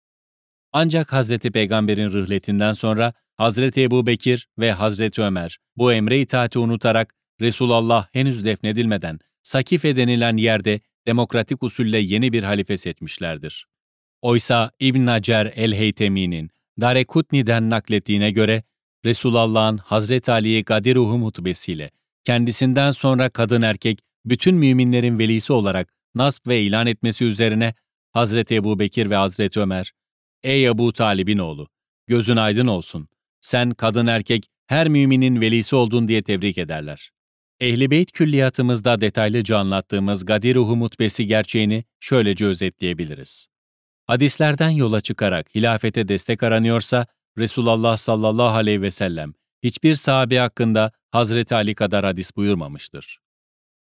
[0.72, 7.14] Ancak Hazreti Peygamber'in rıhletinden sonra Hazreti Ebu Bekir ve Hazreti Ömer bu emre itaati unutarak
[7.40, 13.66] Resulullah henüz defnedilmeden Sakife denilen yerde demokratik usulle yeni bir halife seçmişlerdir.
[14.22, 16.50] Oysa İbn Hacer el-Heytemi'nin
[16.80, 18.62] Darekutni'den naklettiğine göre
[19.04, 21.90] Resulullah'ın Hazreti Ali'yi Gadiruhum hutbesiyle
[22.24, 27.74] kendisinden sonra kadın erkek bütün müminlerin velisi olarak nasp ve ilan etmesi üzerine
[28.12, 29.92] Hazreti Ebu Bekir ve Hazreti Ömer,
[30.44, 31.68] Ey Ebu Talib'in oğlu,
[32.06, 33.08] gözün aydın olsun,
[33.40, 37.10] sen kadın erkek her müminin velisi oldun diye tebrik ederler.
[37.60, 43.46] Ehli Beyt külliyatımızda detaylıca anlattığımız Gadiruhu mutbesi gerçeğini şöylece özetleyebiliriz.
[44.06, 47.06] Hadislerden yola çıkarak hilafete destek aranıyorsa,
[47.38, 53.18] Resulullah sallallahu aleyhi ve sellem hiçbir sahabe hakkında Hazreti Ali kadar hadis buyurmamıştır.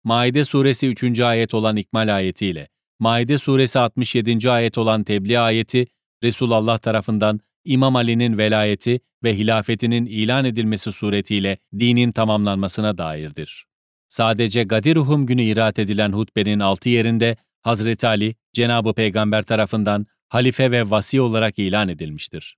[0.05, 1.21] Maide suresi 3.
[1.21, 2.69] ayet olan ikmal ayetiyle,
[2.99, 4.51] Maide suresi 67.
[4.51, 5.87] ayet olan tebliğ ayeti,
[6.25, 13.67] Resulullah tarafından İmam Ali'nin velayeti ve hilafetinin ilan edilmesi suretiyle dinin tamamlanmasına dairdir.
[14.09, 20.91] Sadece Gadiruhum günü irat edilen hutbenin altı yerinde Hazreti Ali, Cenab-ı Peygamber tarafından halife ve
[20.91, 22.57] vasi olarak ilan edilmiştir.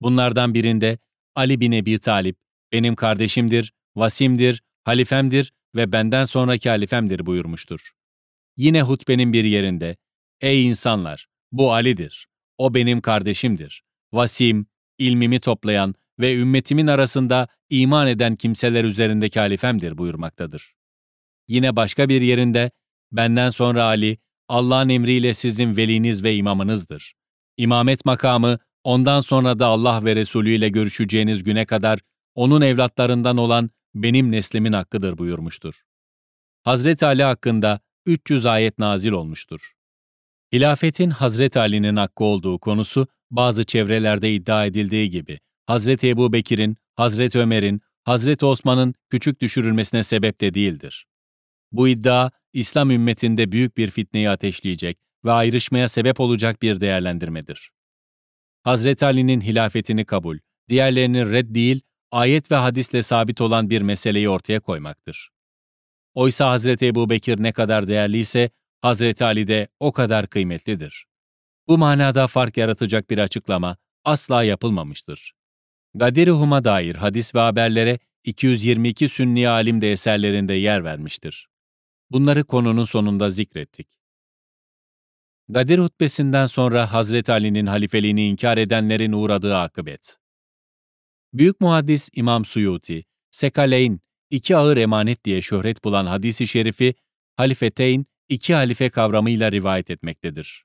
[0.00, 0.98] Bunlardan birinde
[1.34, 2.36] Ali bin Ebi Talip,
[2.72, 7.92] benim kardeşimdir, vasimdir, halifemdir ve benden sonraki halifemdir buyurmuştur.
[8.56, 9.96] Yine hutbenin bir yerinde,
[10.40, 12.26] ey insanlar, bu Ali'dir,
[12.58, 13.82] o benim kardeşimdir,
[14.12, 14.66] vasim,
[14.98, 20.74] ilmimi toplayan ve ümmetimin arasında iman eden kimseler üzerindeki halifemdir buyurmaktadır.
[21.48, 22.70] Yine başka bir yerinde,
[23.12, 27.14] benden sonra Ali, Allah'ın emriyle sizin veliniz ve imamınızdır.
[27.56, 32.00] İmamet makamı, ondan sonra da Allah ve Resulü ile görüşeceğiniz güne kadar
[32.34, 35.82] onun evlatlarından olan benim neslimin hakkıdır buyurmuştur.
[36.62, 39.73] Hazreti Ali hakkında 300 ayet nazil olmuştur.
[40.54, 47.38] Hilafetin Hazreti Ali'nin hakkı olduğu konusu bazı çevrelerde iddia edildiği gibi Hazreti Ebu Bekir'in, Hazreti
[47.38, 51.06] Ömer'in, Hazreti Osman'ın küçük düşürülmesine sebep de değildir.
[51.72, 57.70] Bu iddia, İslam ümmetinde büyük bir fitneyi ateşleyecek ve ayrışmaya sebep olacak bir değerlendirmedir.
[58.62, 60.38] Hazreti Ali'nin hilafetini kabul,
[60.68, 61.80] diğerlerinin red değil,
[62.10, 65.30] ayet ve hadisle sabit olan bir meseleyi ortaya koymaktır.
[66.14, 68.50] Oysa Hazreti Ebu Bekir ne kadar değerliyse,
[68.84, 71.06] Hazreti Ali de o kadar kıymetlidir.
[71.68, 75.32] Bu manada fark yaratacak bir açıklama asla yapılmamıştır.
[75.94, 76.30] Gadir-i
[76.64, 81.48] dair hadis ve haberlere 222 sünni alim de eserlerinde yer vermiştir.
[82.10, 83.88] Bunları konunun sonunda zikrettik.
[85.48, 90.16] Gadir hutbesinden sonra Hazreti Ali'nin halifeliğini inkar edenlerin uğradığı akıbet.
[91.32, 96.94] Büyük muhaddis İmam Suyuti, Sekaleyn, iki ağır emanet diye şöhret bulan hadisi şerifi,
[97.36, 100.64] halifeteyn, iki halife kavramıyla rivayet etmektedir.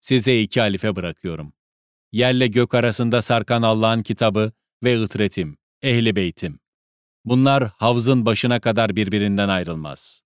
[0.00, 1.52] Size iki halife bırakıyorum.
[2.12, 4.52] Yerle gök arasında sarkan Allah'ın kitabı
[4.84, 6.60] ve ıtretim, ehli beytim.
[7.24, 10.22] Bunlar havzın başına kadar birbirinden ayrılmaz.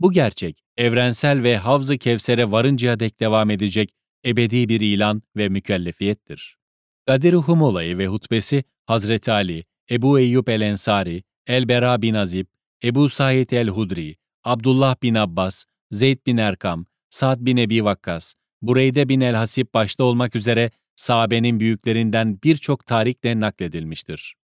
[0.00, 3.90] Bu gerçek, evrensel ve Havz-ı Kevser'e varıncaya dek devam edecek
[4.26, 6.58] ebedi bir ilan ve mükellefiyettir.
[7.06, 12.46] Kadir-i Hum olayı ve hutbesi Hazreti Ali, Ebu Eyyub el-Ensari, El-Bera bin Azib,
[12.84, 14.16] Ebu Said el-Hudri,
[14.48, 20.36] Abdullah bin Abbas, Zeyd bin Erkam, Sa'd bin Ebi Vakkas, Bureyde bin el-Hasib başta olmak
[20.36, 24.36] üzere sahabenin büyüklerinden birçok tarikle nakledilmiştir.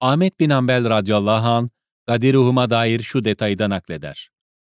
[0.00, 1.70] Ahmet bin Ambel radıyallahu an
[2.06, 4.30] Gadir-i Hum'a dair şu detayı da nakleder.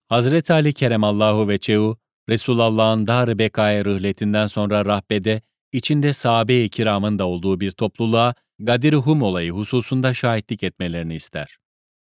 [0.07, 1.97] Hazreti Ali Keremallahu ve Çehu,
[2.29, 9.21] Resulullah'ın dar bekaya rıhletinden sonra rahbede, içinde sahabe-i kiramın da olduğu bir topluluğa Gadir Hum
[9.21, 11.60] olayı hususunda şahitlik etmelerini ister.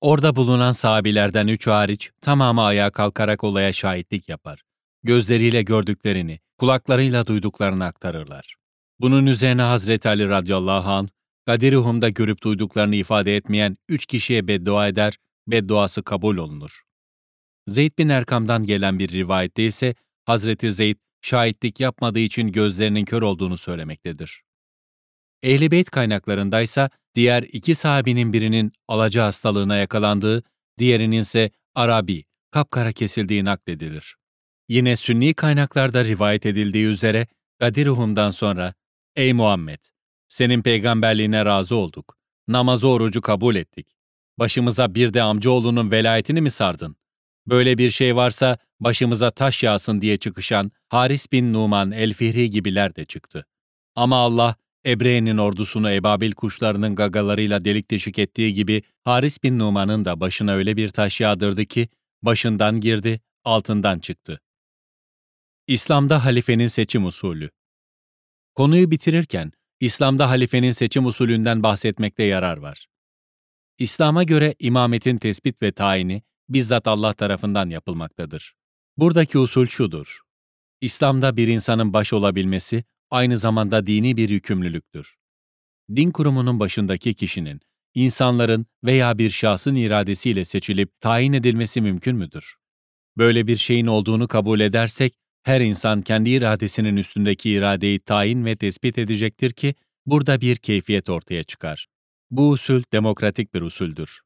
[0.05, 4.63] Orada bulunan sahabilerden üç hariç tamamı ayağa kalkarak olaya şahitlik yapar.
[5.03, 8.57] Gözleriyle gördüklerini, kulaklarıyla duyduklarını aktarırlar.
[9.01, 11.09] Bunun üzerine Hazreti Ali radıyallahu anh,
[11.47, 15.15] Gadir Hum'da görüp duyduklarını ifade etmeyen üç kişiye beddua eder,
[15.47, 16.83] bedduası kabul olunur.
[17.67, 19.95] Zeyd bin Erkam'dan gelen bir rivayette ise
[20.25, 24.43] Hazreti Zeyd şahitlik yapmadığı için gözlerinin kör olduğunu söylemektedir.
[25.43, 30.43] Ehl-i Beyt kaynaklarındaysa diğer iki sahabinin birinin alaca hastalığına yakalandığı,
[30.79, 34.17] diğerinin ise Arabi, kapkara kesildiği nakledilir.
[34.69, 37.27] Yine Sünni kaynaklarda rivayet edildiği üzere
[37.59, 38.75] Gadiruhum'dan sonra
[39.17, 39.79] Ey Muhammed!
[40.29, 42.17] Senin peygamberliğine razı olduk.
[42.49, 43.87] Namazı orucu kabul ettik.
[44.39, 46.97] Başımıza bir de amcaoğlunun velayetini mi sardın?
[47.47, 53.05] Böyle bir şey varsa başımıza taş yağsın diye çıkışan Haris bin Numan el-Fihri gibiler de
[53.05, 53.47] çıktı.
[53.95, 54.57] Ama Allah
[54.87, 60.77] Ebre'nin ordusunu ebabil kuşlarının gagalarıyla delik deşik ettiği gibi Haris bin Numan'ın da başına öyle
[60.77, 61.89] bir taş yağdırdı ki
[62.23, 64.41] başından girdi, altından çıktı.
[65.67, 67.51] İslam'da halifenin seçim usulü
[68.55, 72.87] Konuyu bitirirken İslam'da halifenin seçim usulünden bahsetmekte yarar var.
[73.79, 78.55] İslam'a göre imametin tespit ve tayini bizzat Allah tarafından yapılmaktadır.
[78.97, 80.21] Buradaki usul şudur.
[80.81, 85.15] İslam'da bir insanın baş olabilmesi aynı zamanda dini bir yükümlülüktür.
[85.97, 87.61] Din kurumunun başındaki kişinin,
[87.95, 92.55] insanların veya bir şahsın iradesiyle seçilip tayin edilmesi mümkün müdür?
[93.19, 98.99] Böyle bir şeyin olduğunu kabul edersek, her insan kendi iradesinin üstündeki iradeyi tayin ve tespit
[98.99, 99.75] edecektir ki,
[100.07, 101.87] burada bir keyfiyet ortaya çıkar.
[102.31, 104.21] Bu usul demokratik bir usuldür.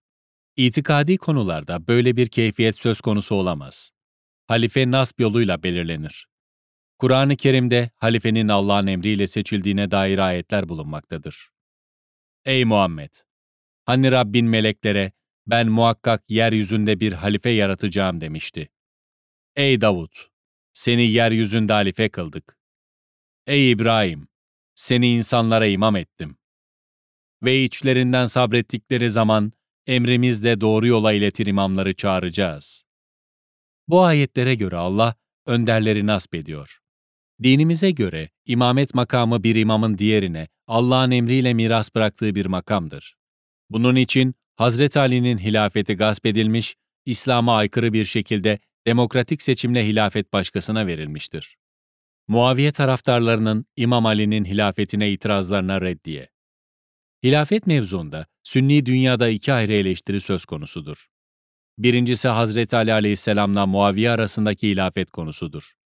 [0.57, 3.91] İtikadi konularda böyle bir keyfiyet söz konusu olamaz.
[4.47, 6.27] Halife nasb yoluyla belirlenir.
[6.99, 11.51] Kur'an-ı Kerim'de halifenin Allah'ın emriyle seçildiğine dair ayetler bulunmaktadır.
[12.45, 13.11] Ey Muhammed!
[13.87, 15.13] Hani Rabbin meleklere,
[15.47, 18.69] ben muhakkak yeryüzünde bir halife yaratacağım demişti.
[19.57, 20.29] Ey Davut!
[20.73, 22.59] Seni yeryüzünde halife kıldık.
[23.47, 24.29] Ey İbrahim!
[24.75, 26.39] Seni insanlara imam ettim.
[27.43, 29.53] Ve içlerinden sabrettikleri zaman
[29.87, 32.85] emrimizle doğru yola iletir imamları çağıracağız.
[33.89, 35.15] Bu ayetlere göre Allah
[35.47, 36.81] önderleri nasp ediyor.
[37.43, 43.17] Dinimize göre imamet makamı bir imamın diğerine Allah'ın emriyle miras bıraktığı bir makamdır.
[43.71, 46.77] Bunun için Hazreti Ali'nin hilafeti gasp edilmiş,
[47.07, 51.57] İslam'a aykırı bir şekilde demokratik seçimle hilafet başkasına verilmiştir.
[52.29, 56.29] Muaviye taraftarlarının İmam Ali'nin hilafetine itirazlarına reddiye.
[57.25, 61.07] Hilafet mevzuunda Sünni dünyada iki ayrı eleştiri söz konusudur.
[61.79, 65.78] Birincisi Hazreti Ali aleyhisselamla Muaviye arasındaki hilafet konusudur.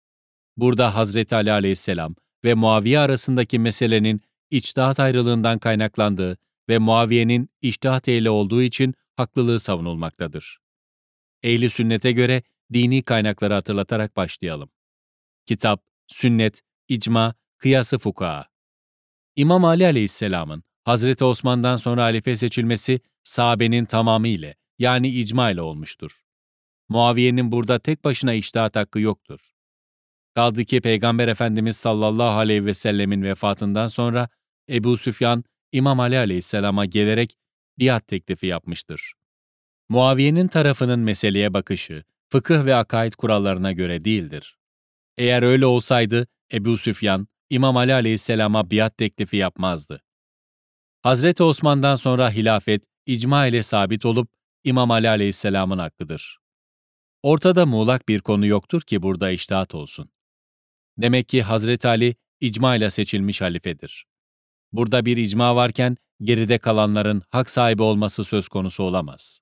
[0.62, 6.38] Burada Hazreti Ali aleyhisselam ve Muaviye arasındaki meselenin içtihat ayrılığından kaynaklandığı
[6.70, 10.60] ve Muaviye'nin içtihat ehli olduğu için haklılığı savunulmaktadır.
[11.44, 12.44] Ehli sünnete göre
[12.74, 14.70] dini kaynakları hatırlatarak başlayalım.
[15.46, 18.46] Kitap, sünnet, icma, kıyası fukaha.
[19.36, 26.22] İmam Ali aleyhisselamın Hazreti Osman'dan sonra halife seçilmesi sahabenin tamamı ile yani icma ile olmuştur.
[26.90, 29.51] Muaviye'nin burada tek başına iştahat hakkı yoktur.
[30.36, 34.30] Kaldı ki Peygamber Efendimiz sallallahu aleyhi ve sellemin vefatından sonra
[34.70, 37.38] Ebu Süfyan, İmam Ali aleyhisselama gelerek
[37.80, 39.14] biat teklifi yapmıştır.
[39.90, 44.58] Muaviye'nin tarafının meseleye bakışı, fıkıh ve akaid kurallarına göre değildir.
[45.18, 50.02] Eğer öyle olsaydı, Ebu Süfyan, İmam Ali aleyhisselama biat teklifi yapmazdı.
[51.02, 54.30] Hazreti Osman'dan sonra hilafet, icma ile sabit olup
[54.64, 56.40] İmam Ali aleyhisselamın hakkıdır.
[57.24, 60.10] Ortada muğlak bir konu yoktur ki burada iştahat olsun.
[60.98, 64.06] Demek ki Hazreti Ali icma ile seçilmiş halifedir.
[64.72, 69.40] Burada bir icma varken geride kalanların hak sahibi olması söz konusu olamaz.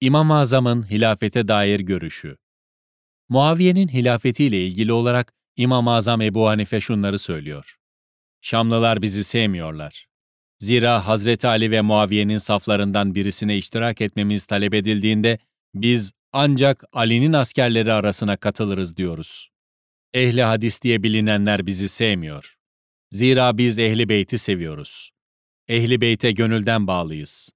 [0.00, 2.36] İmam-ı Azam'ın hilafete dair görüşü
[3.28, 7.76] Muaviye'nin hilafetiyle ilgili olarak İmam-ı Azam Ebu Hanife şunları söylüyor.
[8.40, 10.06] Şamlılar bizi sevmiyorlar.
[10.58, 15.38] Zira Hazreti Ali ve Muaviye'nin saflarından birisine iştirak etmemiz talep edildiğinde
[15.74, 19.50] biz ancak Ali'nin askerleri arasına katılırız diyoruz.
[20.14, 22.54] Ehli hadis diye bilinenler bizi sevmiyor.
[23.10, 25.10] Zira biz Ehli Beyt'i seviyoruz.
[25.68, 27.50] Ehli Beyt'e gönülden bağlıyız.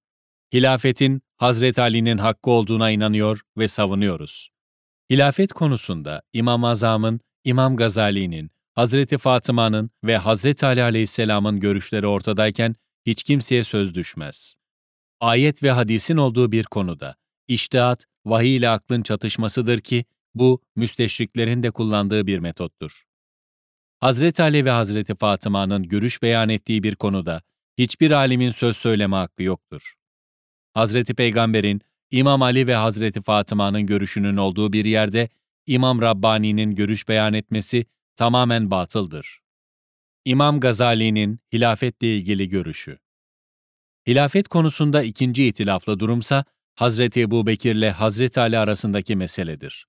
[0.53, 4.51] Hilafetin Hazreti Ali'nin hakkı olduğuna inanıyor ve savunuyoruz.
[5.11, 12.77] Hilafet konusunda İmam Azam'ın, İmam Gazali'nin, Hazreti Fatıma'nın ve Hazreti Ali Aleyhisselam'ın görüşleri ortadayken
[13.07, 14.55] hiç kimseye söz düşmez.
[15.21, 17.17] Ayet ve hadisin olduğu bir konuda,
[17.49, 23.03] iştihat, vahiy ile aklın çatışmasıdır ki, Bu, müsteşriklerin de kullandığı bir metottur.
[24.01, 27.43] Hazreti Ali ve Hazreti Fatıma'nın görüş beyan ettiği bir konuda
[27.78, 29.95] hiçbir alimin söz söyleme hakkı yoktur.
[30.74, 31.80] Hazreti Peygamber'in,
[32.11, 35.28] İmam Ali ve Hazreti Fatıma'nın görüşünün olduğu bir yerde
[35.66, 39.41] İmam Rabbani'nin görüş beyan etmesi tamamen batıldır.
[40.24, 42.99] İmam Gazali'nin hilafetle ilgili görüşü
[44.07, 49.87] Hilafet konusunda ikinci itilaflı durumsa, Hazreti Ebu Bekir ile Hazreti Ali arasındaki meseledir.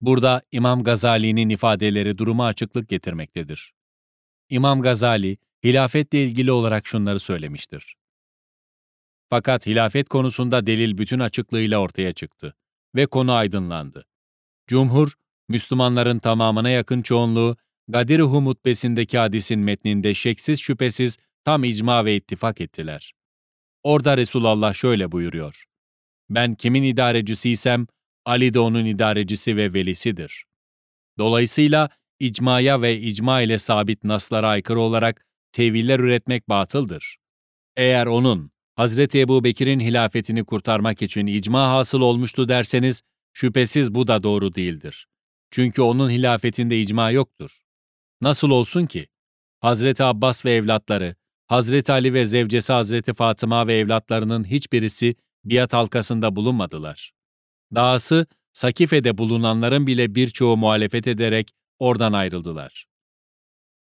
[0.00, 3.72] Burada İmam Gazali'nin ifadeleri duruma açıklık getirmektedir.
[4.48, 7.96] İmam Gazali, hilafetle ilgili olarak şunları söylemiştir.
[9.30, 12.54] Fakat hilafet konusunda delil bütün açıklığıyla ortaya çıktı
[12.94, 14.04] ve konu aydınlandı.
[14.66, 15.12] Cumhur,
[15.48, 17.56] Müslümanların tamamına yakın çoğunluğu,
[17.88, 23.12] Gadir-i hutbesindeki hadisin metninde şeksiz şüphesiz tam icma ve ittifak ettiler.
[23.82, 25.64] Orada Resulullah şöyle buyuruyor.
[26.30, 27.86] Ben kimin idarecisiysem,
[28.28, 30.44] Ali de onun idarecisi ve velisidir.
[31.18, 37.16] Dolayısıyla icmaya ve icma ile sabit naslara aykırı olarak teviller üretmek batıldır.
[37.76, 43.02] Eğer onun, Hazreti Ebu Bekir'in hilafetini kurtarmak için icma hasıl olmuştu derseniz,
[43.32, 45.06] şüphesiz bu da doğru değildir.
[45.50, 47.58] Çünkü onun hilafetinde icma yoktur.
[48.20, 49.06] Nasıl olsun ki?
[49.60, 51.16] Hazreti Abbas ve evlatları,
[51.46, 55.14] Hazreti Ali ve zevcesi Hazreti Fatıma ve evlatlarının hiçbirisi
[55.44, 57.17] biat halkasında bulunmadılar.
[57.74, 62.86] Dahası Sakife'de bulunanların bile birçoğu muhalefet ederek oradan ayrıldılar.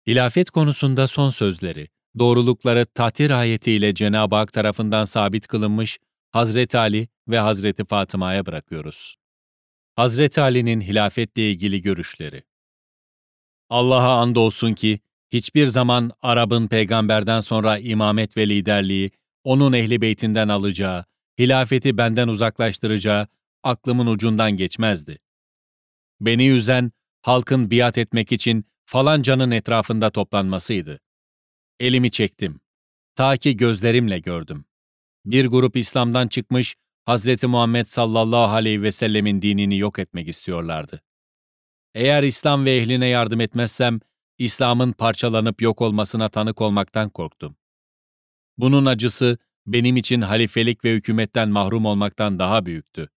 [0.08, 1.88] Hilafet konusunda son sözleri,
[2.20, 6.00] doğrulukları tahtir ayetiyle Cenab-ı Hak tarafından sabit kılınmış
[6.32, 9.16] Hazreti Ali ve Hazreti Fatıma'ya bırakıyoruz.
[9.96, 12.44] Hazreti Ali'nin hilafetle ilgili görüşleri
[13.70, 15.00] Allah'a andolsun ki
[15.34, 19.12] hiçbir zaman Arap'ın peygamberden sonra imamet ve liderliği
[19.44, 21.06] onun ehli beytinden alacağı,
[21.40, 23.28] hilafeti benden uzaklaştıracağı
[23.64, 25.20] aklımın ucundan geçmezdi.
[26.22, 26.92] Beni üzen,
[27.22, 31.00] halkın biat etmek için falancanın etrafında toplanmasıydı.
[31.80, 32.60] Elimi çektim.
[33.16, 34.66] Ta ki gözlerimle gördüm.
[35.26, 36.76] Bir grup İslam'dan çıkmış,
[37.10, 37.44] Hz.
[37.44, 41.04] Muhammed sallallahu aleyhi ve sellemin dinini yok etmek istiyorlardı.
[41.94, 44.00] Eğer İslam ve ehline yardım etmezsem,
[44.38, 47.56] İslam'ın parçalanıp yok olmasına tanık olmaktan korktum.
[48.58, 49.38] Bunun acısı
[49.68, 53.10] benim için halifelik ve hükümetten mahrum olmaktan daha büyüktü.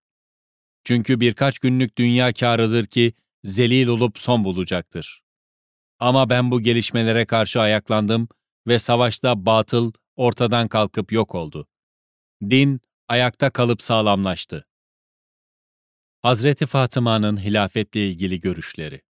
[0.87, 3.12] Çünkü birkaç günlük dünya kârıdır ki
[3.45, 5.22] zelil olup son bulacaktır.
[5.99, 8.28] Ama ben bu gelişmelere karşı ayaklandım
[8.66, 11.68] ve savaşta batıl ortadan kalkıp yok oldu.
[12.43, 14.66] Din ayakta kalıp sağlamlaştı.
[16.22, 19.03] Hazreti Fatıma'nın hilafetle ilgili görüşleri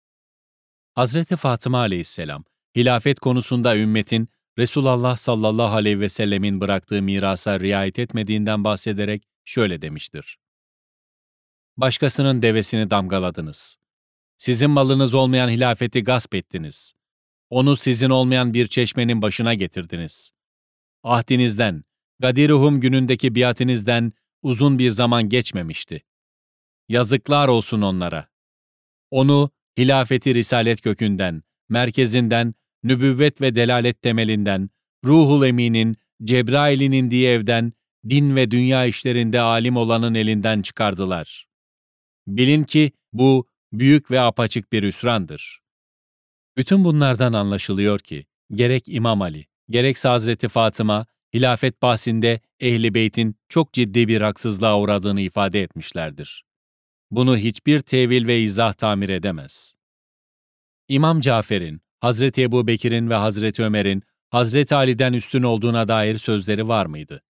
[0.93, 2.43] Hazreti Fatıma aleyhisselam,
[2.75, 10.37] hilafet konusunda ümmetin Resulullah sallallahu aleyhi ve sellemin bıraktığı mirasa riayet etmediğinden bahsederek şöyle demiştir.
[11.77, 13.77] Başkasının devesini damgaladınız.
[14.37, 16.93] Sizin malınız olmayan hilafeti gasp ettiniz.
[17.49, 20.31] Onu sizin olmayan bir çeşmenin başına getirdiniz.
[21.03, 21.83] Ahdinizden,
[22.19, 26.03] Gadiruhum günündeki biatinizden uzun bir zaman geçmemişti.
[26.89, 28.27] Yazıklar olsun onlara.
[29.11, 32.53] Onu hilafeti risalet kökünden, merkezinden,
[32.83, 34.69] nübüvvet ve delalet temelinden,
[35.05, 37.73] ruhul eminin, Cebrail'in diye evden,
[38.09, 41.47] din ve dünya işlerinde alim olanın elinden çıkardılar.
[42.27, 45.61] Bilin ki bu büyük ve apaçık bir üsrandır.
[46.57, 53.73] Bütün bunlardan anlaşılıyor ki, gerek İmam Ali, gerekse Hazreti Fatıma, hilafet bahsinde Ehli Beyt'in çok
[53.73, 56.45] ciddi bir haksızlığa uğradığını ifade etmişlerdir.
[57.11, 59.73] Bunu hiçbir tevil ve izah tamir edemez.
[60.87, 66.85] İmam Cafer'in, Hazreti Ebu Bekir'in ve Hazreti Ömer'in Hazreti Ali'den üstün olduğuna dair sözleri var
[66.85, 67.23] mıydı?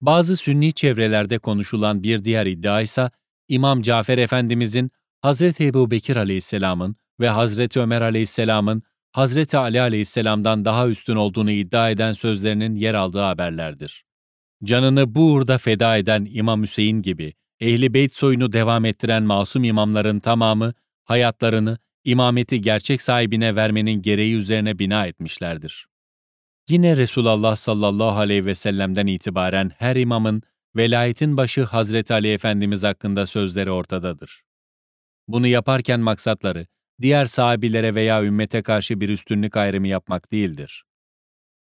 [0.00, 3.10] Bazı sünni çevrelerde konuşulan bir diğer iddia ise
[3.50, 4.90] İmam Cafer Efendimizin
[5.20, 8.82] Hazreti Ebu Bekir aleyhisselamın ve Hazreti Ömer aleyhisselamın
[9.12, 14.04] Hazreti Ali aleyhisselamdan daha üstün olduğunu iddia eden sözlerinin yer aldığı haberlerdir.
[14.64, 20.20] Canını bu uğurda feda eden İmam Hüseyin gibi Ehli Beyt soyunu devam ettiren masum imamların
[20.20, 20.74] tamamı
[21.04, 25.86] hayatlarını imameti gerçek sahibine vermenin gereği üzerine bina etmişlerdir.
[26.68, 30.42] Yine Resulullah sallallahu aleyhi ve sellem'den itibaren her imamın
[30.76, 34.42] velayetin başı Hazreti Ali Efendimiz hakkında sözleri ortadadır.
[35.28, 36.66] Bunu yaparken maksatları,
[37.00, 40.84] diğer sahabilere veya ümmete karşı bir üstünlük ayrımı yapmak değildir.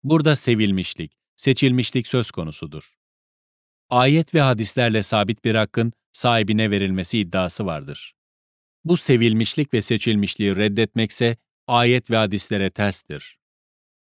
[0.04, 2.94] Burada sevilmişlik, seçilmişlik söz konusudur.
[3.90, 8.14] Ayet ve hadislerle sabit bir hakkın sahibine verilmesi iddiası vardır.
[8.84, 11.36] Bu sevilmişlik ve seçilmişliği reddetmekse
[11.66, 13.38] ayet ve hadislere terstir.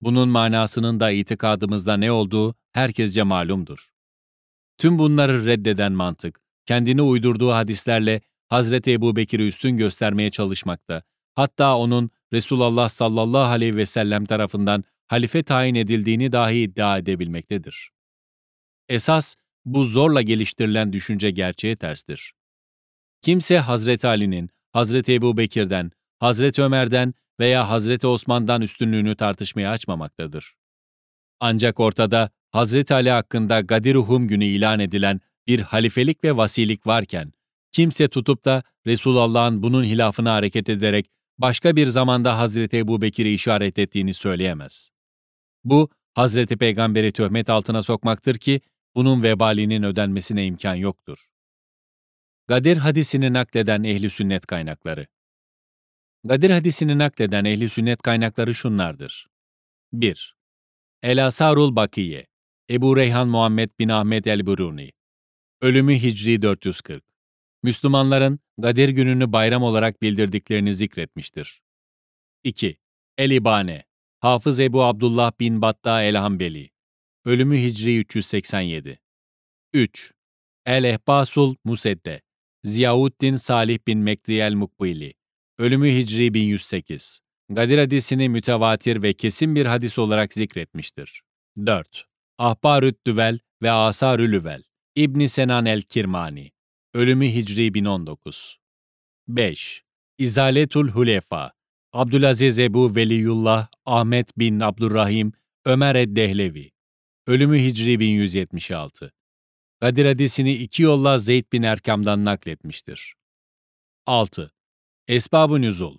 [0.01, 3.92] Bunun manasının da itikadımızda ne olduğu herkesce malumdur.
[4.78, 11.03] Tüm bunları reddeden mantık, kendini uydurduğu hadislerle Hazreti Ebu Bekir'i üstün göstermeye çalışmakta,
[11.36, 17.91] hatta onun Resulullah sallallahu aleyhi ve sellem tarafından halife tayin edildiğini dahi iddia edebilmektedir.
[18.89, 22.34] Esas bu zorla geliştirilen düşünce gerçeğe terstir.
[23.21, 30.55] Kimse Hazreti Ali'nin, Hazreti Ebu Bekir'den, Hazreti Ömer'den veya Hazreti Osman'dan üstünlüğünü tartışmaya açmamaktadır.
[31.39, 37.33] Ancak ortada Hazreti Ali hakkında Gadir-i günü ilan edilen bir halifelik ve vasilik varken,
[37.71, 41.05] kimse tutup da Resulullah'ın bunun hilafına hareket ederek
[41.37, 44.89] başka bir zamanda Hazreti Ebu Bekir'i işaret ettiğini söyleyemez.
[45.63, 48.61] Bu, Hazreti Peygamber'i töhmet altına sokmaktır ki,
[48.95, 51.29] bunun vebalinin ödenmesine imkan yoktur.
[52.47, 55.07] Gadir hadisini nakleden ehli sünnet kaynakları.
[56.23, 59.27] Gadir hadisini nakleden ehli sünnet kaynakları şunlardır.
[59.93, 60.35] 1.
[61.03, 62.32] El Asarul Bakiye
[62.70, 64.91] Ebu Reyhan Muhammed bin Ahmet el-Buruni
[65.61, 67.03] Ölümü Hicri 440
[67.64, 71.61] Müslümanların Gadir gününü bayram olarak bildirdiklerini zikretmiştir.
[72.43, 72.78] 2.
[73.18, 73.84] El-İbane
[74.20, 76.70] Hafız Ebu Abdullah bin Batta el-Hambeli
[77.26, 78.99] Ölümü Hicri 387
[79.74, 80.14] 3.
[80.66, 82.22] El-Ehbasul Musedde
[82.64, 85.14] Ziyauddin Salih bin Mekdi el-Mukbili
[85.57, 91.22] Ölümü Hicri 1108 Gadir hadisini mütevatir ve kesin bir hadis olarak zikretmiştir.
[91.66, 92.12] 4.
[92.38, 94.63] Ahbarü't Düvel ve Asarül Lüvel.
[94.95, 96.51] İbn Senan el-Kirmani.
[96.93, 98.59] Ölümü Hicri 1019
[99.27, 99.84] 5.
[100.17, 101.53] İzaletul Hulefa.
[101.93, 105.34] Abdülaziz Ebu Veliyullah Ahmet bin Abdurrahim
[105.65, 106.71] Ömer ed-Dehlevi.
[107.27, 109.13] Ölümü Hicri 1176
[109.81, 113.15] Gadir hadisini iki yolla Zeyd bin Erkam'dan nakletmiştir.
[114.05, 114.53] 6.
[115.07, 115.97] Esbab-ı Nüzul.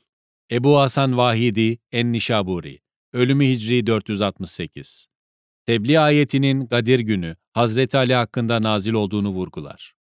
[0.51, 2.81] Ebu Hasan Vahidi En-Nişaburi.
[3.13, 5.07] Ölümü Hicri 468
[5.67, 9.95] Tebliğ ayetinin Gadir günü Hazreti Ali hakkında nazil olduğunu vurgular.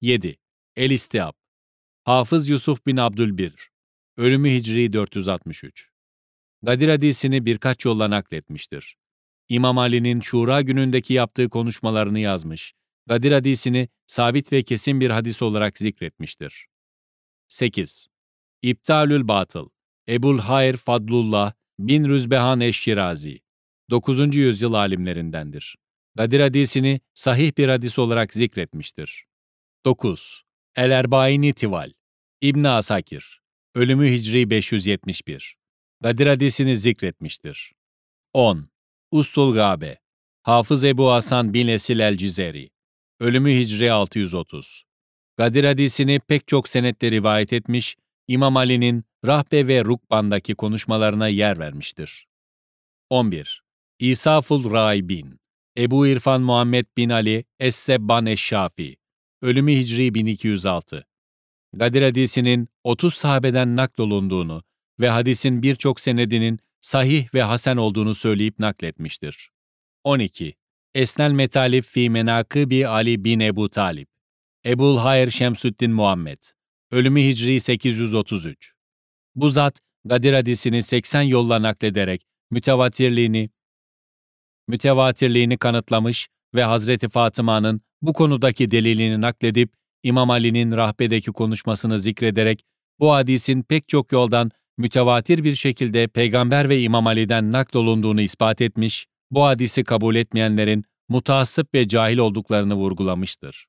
[0.00, 0.36] 7.
[0.76, 1.32] El-İstihab
[2.04, 3.70] Hafız Yusuf bin Abdülbir
[4.16, 5.90] Ölümü Hicri 463
[6.62, 8.96] Gadir hadisini birkaç yolla nakletmiştir.
[9.48, 12.72] İmam Ali'nin Şura günündeki yaptığı konuşmalarını yazmış,
[13.06, 16.66] Gadir hadisini sabit ve kesin bir hadis olarak zikretmiştir.
[17.48, 18.06] 8.
[18.62, 19.68] İptalül Batıl
[20.08, 23.40] Ebul Hayr Fadlullah bin Rüzbehan Eşşirazi
[23.90, 24.36] 9.
[24.36, 25.76] yüzyıl alimlerindendir.
[26.14, 29.24] Gadir hadisini sahih bir hadis olarak zikretmiştir.
[29.84, 30.42] 9.
[30.76, 31.92] El-Erbaini Tival
[32.40, 33.40] İbn Asakir
[33.74, 35.56] Ölümü Hicri 571
[36.00, 37.72] Gadir hadisini zikretmiştir.
[38.32, 38.68] 10.
[39.10, 39.98] Ustul Gabe
[40.42, 42.70] Hafız Ebu Hasan bin Esil el-Cizeri
[43.20, 44.84] Ölümü Hicri 630
[45.36, 47.96] Gadir hadisini pek çok senetle rivayet etmiş,
[48.28, 52.26] İmam Ali'nin Rahbe ve Rukban'daki konuşmalarına yer vermiştir.
[53.10, 53.67] 11.
[54.00, 55.40] İsaful Raibin
[55.78, 58.96] Ebu İrfan Muhammed bin Ali Es-Sebban Eş-Şafi
[59.42, 61.06] Ölümü Hicri 1206
[61.72, 64.62] Gadir hadisinin 30 sahabeden naklolunduğunu
[65.00, 69.50] ve hadisin birçok senedinin sahih ve hasen olduğunu söyleyip nakletmiştir.
[70.04, 70.54] 12.
[70.94, 74.08] Esnel Metalif fi Menakıbi Ali bin Ebu Talip
[74.66, 76.38] Ebul Hayr Şemsüddin Muhammed
[76.90, 78.72] Ölümü Hicri 833
[79.34, 83.50] Bu zat, Gadir hadisini 80 yolla naklederek mütevatirliğini
[84.68, 92.64] mütevatirliğini kanıtlamış ve Hazreti Fatıma'nın bu konudaki delilini nakledip İmam Ali'nin rahbedeki konuşmasını zikrederek
[93.00, 99.06] bu hadisin pek çok yoldan mütevatir bir şekilde Peygamber ve İmam Ali'den naklolunduğunu ispat etmiş,
[99.30, 103.66] bu hadisi kabul etmeyenlerin mutaassıp ve cahil olduklarını vurgulamıştır.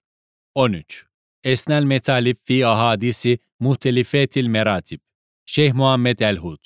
[0.55, 1.05] 13.
[1.43, 4.99] Esnel Metalif fi ahadisi muhtelifetil meratib
[5.45, 6.65] Şeyh Muhammed el-Hud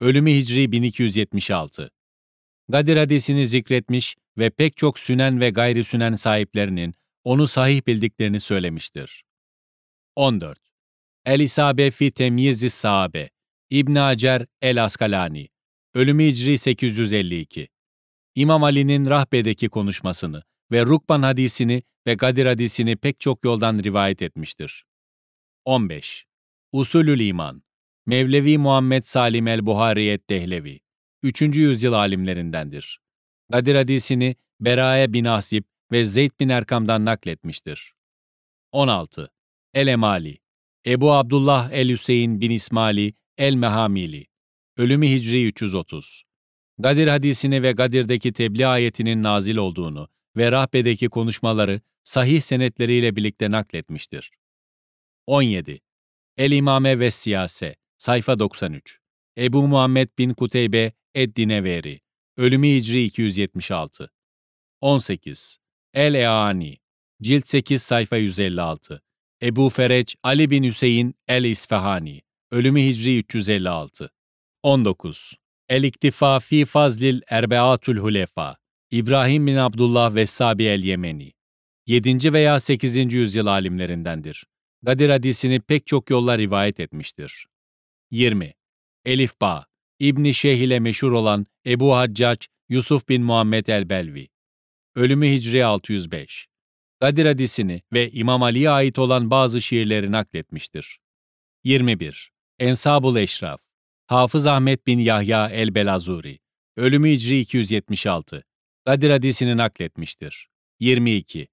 [0.00, 1.90] Ölümü Hicri 1276
[2.68, 6.94] Gadir hadisini zikretmiş ve pek çok sünen ve gayri sünen sahiplerinin
[7.24, 9.24] onu sahih bildiklerini söylemiştir.
[10.16, 10.58] 14.
[11.24, 13.30] El-İsabe fi temyiz sahabe
[13.70, 15.48] İbn Hacer el-Askalani
[15.94, 17.68] Ölümü Hicri 852
[18.34, 24.84] İmam Ali'nin Rahbe'deki konuşmasını ve Rukban hadisini ve Gadir hadisini pek çok yoldan rivayet etmiştir.
[25.64, 26.26] 15.
[26.72, 27.62] Usulül İman
[28.06, 30.80] Mevlevi Muhammed Salim el-Buhariyet Dehlevi
[31.22, 31.42] 3.
[31.42, 33.00] yüzyıl alimlerindendir.
[33.48, 37.94] Gadir hadisini Beraye bin Asip ve Zeyd bin Erkam'dan nakletmiştir.
[38.72, 39.30] 16.
[39.74, 40.38] El-Emali
[40.86, 44.26] Ebu Abdullah el-Hüseyin bin İsmaili el-Mehamili
[44.76, 46.22] Ölümü Hicri 330
[46.78, 54.30] Gadir hadisini ve Gadir'deki tebliğ ayetinin nazil olduğunu ve Rahbe'deki konuşmaları sahih senetleriyle birlikte nakletmiştir.
[55.26, 55.80] 17.
[56.36, 58.98] El-İmame ve Siyase Sayfa 93
[59.38, 62.00] Ebu Muhammed bin Kuteybe Ed-Dineveri
[62.36, 64.10] Ölümü Hicri 276
[64.80, 65.58] 18.
[65.94, 66.78] El-Eani
[67.22, 69.02] Cilt 8 sayfa 156
[69.42, 74.10] Ebu Fereç Ali bin Hüseyin el-İsfahani, ölümü Hicri 356.
[74.62, 75.34] 19.
[75.68, 78.56] El-İktifa fi Fazlil Erbeatül Hulefa,
[78.90, 81.32] İbrahim bin Abdullah Vessabi el-Yemeni.
[81.86, 82.32] 7.
[82.32, 83.12] veya 8.
[83.12, 84.46] yüzyıl alimlerindendir.
[84.82, 87.46] Gadir hadisini pek çok yolla rivayet etmiştir.
[88.10, 88.54] 20.
[89.04, 89.66] Elif Ba,
[90.02, 94.28] İbni Şeyh ile meşhur olan Ebu Haccac Yusuf bin Muhammed el-Belvi.
[94.94, 96.48] Ölümü Hicri 605.
[97.00, 100.98] Gadir hadisini ve İmam Ali'ye ait olan bazı şiirleri nakletmiştir.
[101.64, 102.32] 21.
[102.58, 103.60] Ensabul Eşraf
[104.06, 106.38] Hafız Ahmet bin Yahya el-Belazuri
[106.76, 108.44] Ölümü Hicri 276
[108.86, 110.48] Gadir hadisini nakletmiştir.
[110.80, 111.48] 22.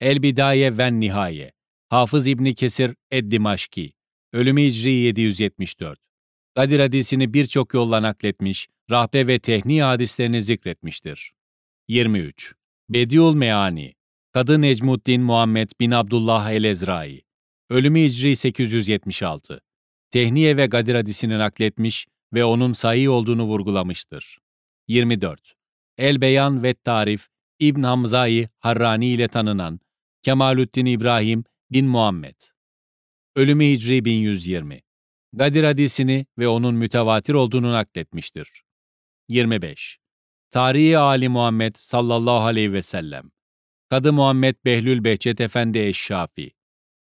[0.00, 1.52] El-Bidaye ve Nihaye
[1.88, 3.92] Hafız İbni Kesir Ed-Dimaşki
[4.32, 6.04] Ölümü Hicri 774
[6.56, 11.32] Gadir hadisini birçok yolla nakletmiş, rahbe ve tehni hadislerini zikretmiştir.
[11.88, 12.54] 23.
[12.88, 13.94] Bediül Meani
[14.32, 17.22] Kadı Necmuddin Muhammed bin Abdullah el-Ezrai
[17.70, 19.60] Ölümü Hicri 876
[20.10, 24.38] Tehniye ve Gadir hadisini nakletmiş ve onun sahih olduğunu vurgulamıştır.
[24.88, 25.54] 24.
[25.98, 27.26] El-Beyan ve Tarif
[27.58, 29.80] İbn Hamzai Harrani ile tanınan
[30.22, 32.36] Kemalüddin İbrahim bin Muhammed
[33.36, 34.83] Ölümü Hicri 1120
[35.36, 38.64] Gadir hadisini ve onun mütevatir olduğunu nakletmiştir.
[39.28, 39.98] 25.
[40.50, 43.30] Tarihi Ali Muhammed sallallahu aleyhi ve sellem.
[43.90, 46.50] Kadı Muhammed Behlül Behçet Efendi Eşşafi.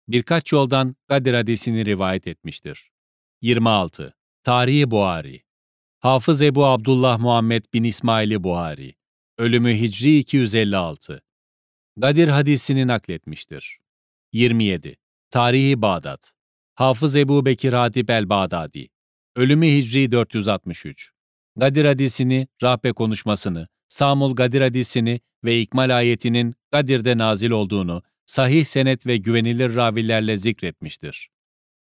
[0.08, 2.92] Birkaç yoldan Gadir hadisini rivayet etmiştir.
[3.42, 4.14] 26.
[4.44, 5.44] Tarihi Buhari.
[6.00, 8.96] Hafız Ebu Abdullah Muhammed bin İsmaili Buhari.
[9.38, 11.22] Ölümü Hicri 256.
[11.98, 13.80] Gadir hadisini nakletmiştir.
[14.34, 14.98] 27.
[15.30, 16.39] Tarihi Bağdat.
[16.80, 18.90] Hafız Ebu Bekir Hatip el-Bağdadi.
[19.36, 21.12] Ölümü Hicri 463.
[21.56, 29.08] Gadir hadisini, rahbe konuşmasını, Samul Gadir hadisini ve İkmal ayetinin Gadir'de nazil olduğunu sahih senet
[29.08, 31.30] ve güvenilir ravilerle zikretmiştir.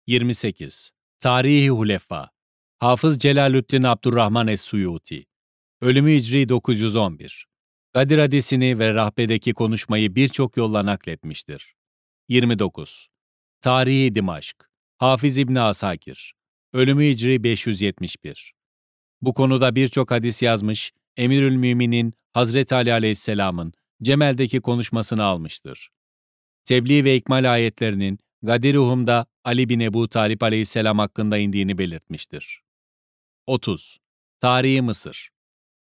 [0.08, 0.92] 28.
[1.20, 2.30] Tarihi Hulefa
[2.80, 5.26] Hafız Celalüddin Abdurrahman Es-Suyuti
[5.82, 7.48] Ölümü Hicri 911
[7.94, 11.76] Gadir hadisini ve rahbedeki konuşmayı birçok yolla nakletmiştir.
[12.30, 13.10] 29.
[13.62, 16.34] Tarihi Dimaşk Hafiz İbni Asakir
[16.74, 18.54] Ölümü Hicri 571
[19.22, 23.74] Bu konuda birçok hadis yazmış, Emirül Mümin'in Hazreti Ali Aleyhisselam'ın
[24.04, 25.90] Cemel'deki konuşmasını almıştır.
[26.64, 32.62] Tebliğ ve ikmal ayetlerinin Gadir-i Ali bin Ebu Talip Aleyhisselam hakkında indiğini belirtmiştir.
[33.48, 33.98] 30.
[34.40, 35.30] Tarihi Mısır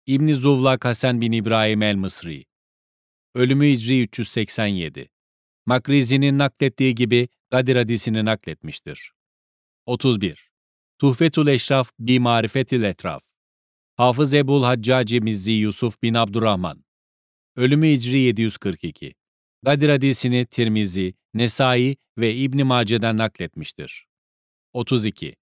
[0.06, 2.44] İbni Zuvlak Hasan bin İbrahim el-Mısri
[3.34, 5.10] Ölümü Hicri 387
[5.66, 9.12] Makrizi'nin naklettiği gibi Gadir hadisini nakletmiştir.
[9.86, 10.50] 31.
[10.98, 13.24] Tuhfetul Eşraf bi Marifetil Etraf
[13.96, 16.84] Hafız Ebul Haccaci Mizzi Yusuf bin Abdurrahman
[17.56, 19.14] Ölümü Hicri 742
[19.62, 24.06] Gadir hadisini Tirmizi, Nesai ve İbn Mace'den nakletmiştir.
[24.72, 25.36] 32.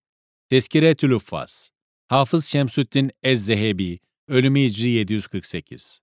[0.50, 1.70] Tezkiretül Uffas
[2.08, 3.98] Hafız Şemsüddin Ez-Zehebi
[4.28, 6.00] Ölümü Hicri 748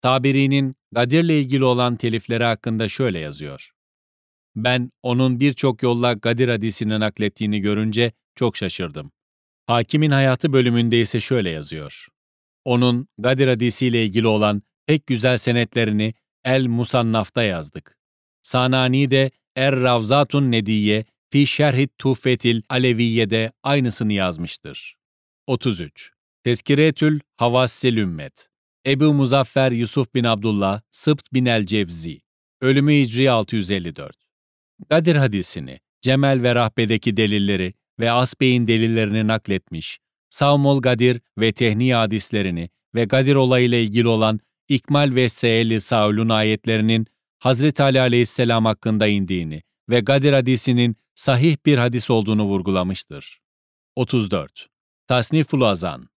[0.00, 3.72] Tabiri'nin Gadir'le ilgili olan telifleri hakkında şöyle yazıyor.
[4.56, 9.12] Ben onun birçok yolla Gadir hadisini naklettiğini görünce çok şaşırdım.
[9.66, 12.06] Hakimin Hayatı bölümünde ise şöyle yazıyor.
[12.64, 16.14] Onun Gadir hadisiyle ilgili olan pek güzel senetlerini
[16.44, 17.98] El Musannaf'ta yazdık.
[18.42, 24.96] Sanani de Er Ravzatun Nediye fi Şerhit Tuhfetil Aleviye'de aynısını yazmıştır.
[25.46, 26.12] 33.
[26.44, 28.48] Tezkiretül Havassil Ümmet
[28.86, 32.20] Ebu Muzaffer Yusuf bin Abdullah Sıbt bin el Cevzi
[32.60, 34.21] Ölümü Hicri 654
[34.90, 39.98] Gadir hadisini, Cemel ve Rahbe'deki delilleri ve Asbey'in delillerini nakletmiş,
[40.30, 47.06] Savmol Gadir ve Tehni hadislerini ve Gadir olayıyla ilgili olan İkmal ve Se'li Saul'un ayetlerinin
[47.38, 53.40] Hazreti Ali aleyhisselam hakkında indiğini ve Gadir hadisinin sahih bir hadis olduğunu vurgulamıştır.
[53.96, 54.68] 34.
[55.06, 56.08] Tasniful Azan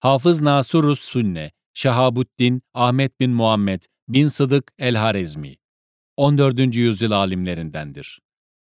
[0.00, 5.56] Hafız Nasurus Sünne, Şahabuddin Ahmet bin Muhammed bin Sıdık el-Harezmi
[6.20, 6.76] 14.
[6.76, 8.20] yüzyıl alimlerindendir.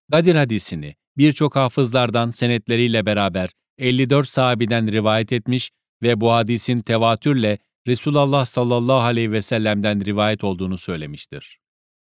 [0.09, 5.71] Gadir hadisini birçok hafızlardan senetleriyle beraber 54 sahabiden rivayet etmiş
[6.03, 11.59] ve bu hadisin tevatürle Resulullah sallallahu aleyhi ve sellem'den rivayet olduğunu söylemiştir.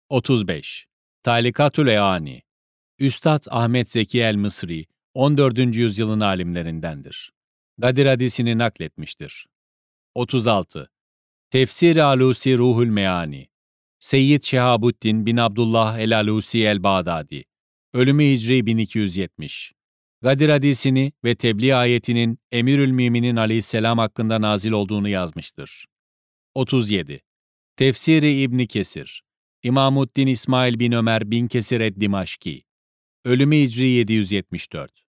[0.09, 0.88] 35.
[1.23, 2.41] Talikatül Eani
[2.99, 5.59] Üstad Ahmet Zeki el-Mısri, 14.
[5.59, 7.31] yüzyılın alimlerindendir.
[7.77, 9.47] Gadir hadisini nakletmiştir.
[10.15, 10.89] 36.
[11.49, 13.48] Tefsir-i Alusi Ruhul Meani
[13.99, 17.45] Seyyid Şehabuddin bin Abdullah el-Alusi el-Bağdadi
[17.93, 19.73] Ölümü Hicri 1270
[20.21, 25.85] Gadir hadisini ve tebliğ ayetinin Emirül Müminin aleyhisselam hakkında nazil olduğunu yazmıştır.
[26.55, 27.21] 37.
[27.76, 29.23] Tefsiri İbni Kesir
[29.63, 32.63] İmamuddin İsmail bin Ömer bin Kesir ed-Dimaşki
[33.26, 35.03] Ölümü Hicri 774.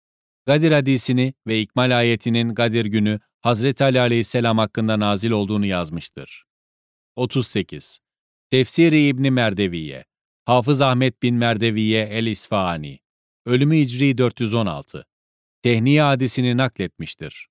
[0.46, 6.44] Gadir hadisini ve İkmal ayetinin Gadir günü Hazreti Ali aleyhisselam hakkında nazil olduğunu yazmıştır.
[7.16, 8.05] 38.
[8.50, 10.04] Tefsiri İbni Merdeviye
[10.44, 12.98] Hafız Ahmet bin Merdeviye el-İsfahani
[13.46, 15.06] Ölümü Hicri 416
[15.62, 17.48] Tehniye hadisini nakletmiştir.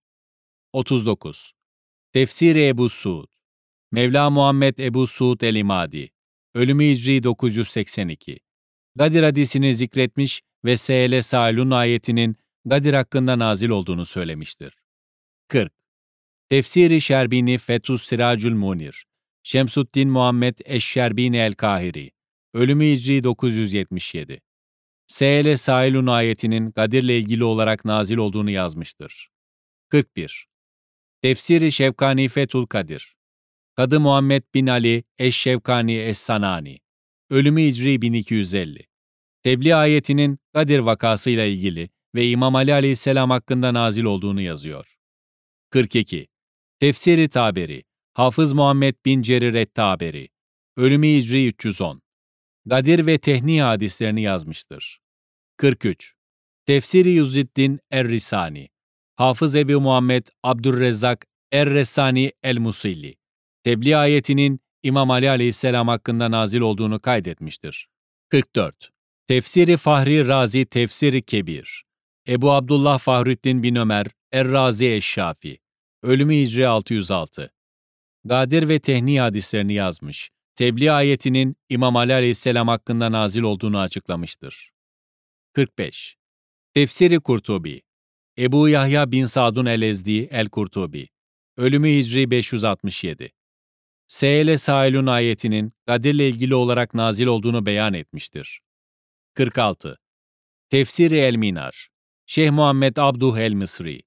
[0.74, 1.52] 39.
[2.14, 3.28] Tefsiri Ebu Suud
[3.92, 6.12] Mevla Muhammed Ebu Suud el-İmadi
[6.54, 8.40] Ölümü Hicri 982
[8.96, 11.22] Gadir hadisini zikretmiş ve S.L.
[11.22, 14.78] Salun ayetinin Gadir hakkında nazil olduğunu söylemiştir.
[15.48, 15.74] 40.
[16.50, 19.06] Tefsiri Şerbini Fetus Siracül Munir
[19.48, 22.12] Şemsuddin Muhammed Eşşerbini el-Kahiri
[22.54, 24.42] Ölümü Hicri 977
[25.08, 25.58] S.L.
[25.58, 29.30] Sailun ayetinin Gadir'le ilgili olarak nazil olduğunu yazmıştır.
[29.90, 30.48] 41.
[31.22, 33.16] Tefsiri Şevkani Fetul Kadir
[33.76, 36.80] Kadı Muhammed bin Ali Eşşevkani Es-Sanani
[37.30, 38.88] Ölümü Hicri 1250
[39.44, 44.96] Tebliğ ayetinin Kadir vakasıyla ilgili ve İmam Ali aleyhisselam hakkında nazil olduğunu yazıyor.
[45.70, 46.28] 42.
[46.80, 47.84] Tefsiri Taberi
[48.16, 50.30] Hafız Muhammed bin Cerir et-Taberi
[50.78, 52.02] Ölümü Hicri 310
[52.66, 55.00] Gadir ve Tehni hadislerini yazmıştır.
[55.58, 56.16] 43.
[56.66, 58.70] Tefsiri Yüzüddin Er-Risani
[59.16, 63.16] Hafız Ebu Muhammed Abdurrezzak Er-Resani El-Musilli
[63.64, 67.88] Tebliğ ayetinin İmam Ali aleyhisselam hakkında nazil olduğunu kaydetmiştir.
[68.30, 68.92] 44.
[69.28, 71.84] Tefsiri Fahri Razi Tefsiri Kebir
[72.28, 75.60] Ebu Abdullah Fahrettin bin Ömer Er-Razi Eşşafi
[76.04, 77.55] Ölümü Hicri 606
[78.26, 80.30] Gadir ve Tehni hadislerini yazmış.
[80.56, 84.72] Tebliğ ayetinin İmam Ali aleyhisselam hakkında nazil olduğunu açıklamıştır.
[85.54, 86.18] 45.
[86.74, 87.82] Tefsiri Kurtubi
[88.38, 91.10] Ebu Yahya bin Sadun el-Ezdi el-Kurtubi
[91.58, 93.32] Ölümü Hicri 567
[94.08, 94.58] S.L.
[94.58, 98.62] Sailun ayetinin Kadir'le ilgili olarak nazil olduğunu beyan etmiştir.
[99.34, 99.98] 46.
[100.70, 101.90] Tefsiri El-Minar
[102.26, 104.02] Şeyh Muhammed Abduh el-Mısri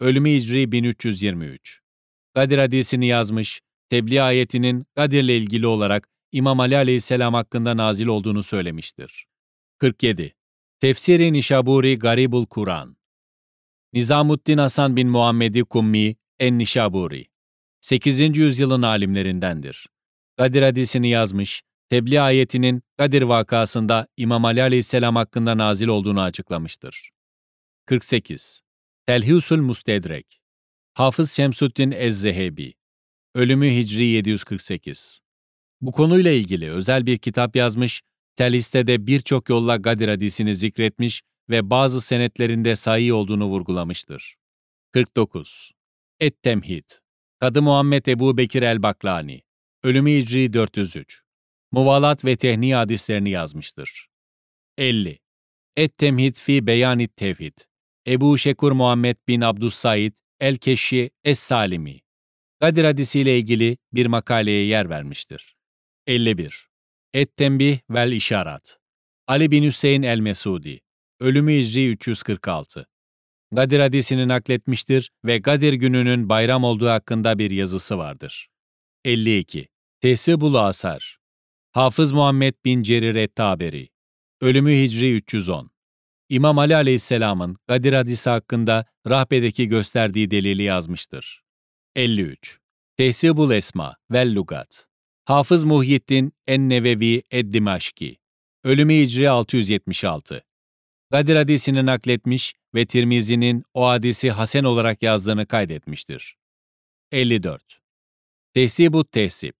[0.00, 1.79] Ölümü Hicri 1323
[2.34, 9.26] Kadir hadisini yazmış, tebliğ ayetinin Kadir'le ilgili olarak İmam Ali aleyhisselam hakkında nazil olduğunu söylemiştir.
[9.78, 10.34] 47.
[10.80, 12.96] Tefsiri Nişaburi Garibul Kur'an
[13.92, 17.26] Nizamuddin Hasan bin Muhammedi Kummi En-Nişaburi
[17.80, 18.36] 8.
[18.38, 19.86] yüzyılın alimlerindendir.
[20.36, 27.10] Kadir hadisini yazmış, tebliğ ayetinin Kadir vakasında İmam Ali aleyhisselam hakkında nazil olduğunu açıklamıştır.
[27.86, 28.60] 48.
[29.06, 30.39] Telhiusul Mustedrek
[30.94, 32.74] Hafız Şemsuddin Ez-Zehebi
[33.34, 35.20] Ölümü Hicri 748
[35.80, 38.02] Bu konuyla ilgili özel bir kitap yazmış,
[38.36, 44.36] Telhiste de birçok yolla Gadir hadisini zikretmiş ve bazı senetlerinde sayı olduğunu vurgulamıştır.
[44.92, 45.72] 49.
[46.20, 46.88] Et-Temhid
[47.40, 49.42] Kadı Muhammed Ebu Bekir el-Baklani
[49.82, 51.22] Ölümü Hicri 403
[51.72, 54.08] Muvalat ve Tehni hadislerini yazmıştır.
[54.78, 55.18] 50.
[55.76, 57.58] Et-Temhid fi Beyanit Tevhid
[58.06, 62.00] Ebu Şekur Muhammed bin Abdüssaid El-Keşşi Es-Salimi
[62.60, 65.56] Kadir hadisiyle ilgili bir makaleye yer vermiştir.
[66.06, 66.68] 51.
[67.14, 68.78] Et-Tembih vel İşarat
[69.26, 70.80] Ali bin Hüseyin el-Mesudi
[71.20, 72.86] Ölümü Hicri 346
[73.52, 78.48] Gadir hadisini nakletmiştir ve Gadir gününün bayram olduğu hakkında bir yazısı vardır.
[79.04, 79.68] 52.
[80.00, 81.18] Tesibul Asar
[81.72, 83.88] Hafız Muhammed bin Cerir et-Taberi
[84.40, 85.70] Ölümü Hicri 310
[86.30, 91.42] İmam Ali Aleyhisselam'ın Gadir hadisi hakkında rahbedeki gösterdiği delili yazmıştır.
[91.96, 92.58] 53.
[92.96, 94.88] Tehsibul Esma vel Lugat
[95.24, 98.16] Hafız Muhyiddin En-Nevevi Ed-Dimaşki
[98.64, 100.44] Ölümü Hicri 676
[101.10, 106.36] Gadir hadisini nakletmiş ve Tirmizi'nin o hadisi Hasen olarak yazdığını kaydetmiştir.
[107.12, 107.80] 54.
[108.54, 109.52] Tehsibut Tehsib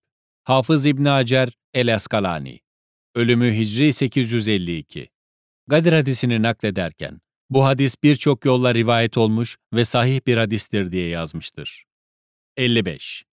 [0.43, 2.59] Hafız İbn Hacer El-Askalani
[3.15, 5.10] Ölümü Hicri 852
[5.71, 11.85] Gadir hadisini naklederken, bu hadis birçok yolla rivayet olmuş ve sahih bir hadistir diye yazmıştır.
[12.57, 13.23] 55.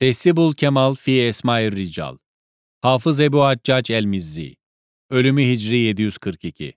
[0.00, 2.16] Tehsibul Kemal fi Esmair Rical
[2.80, 4.56] Hafız Ebu Haccac el-Mizzi
[5.10, 6.74] Ölümü Hicri 742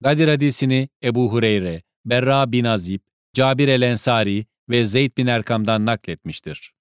[0.00, 3.00] Gadir hadisini Ebu Hureyre, Berra bin Azib,
[3.34, 6.72] Cabir el-Ensari ve Zeyd bin Erkam'dan nakletmiştir.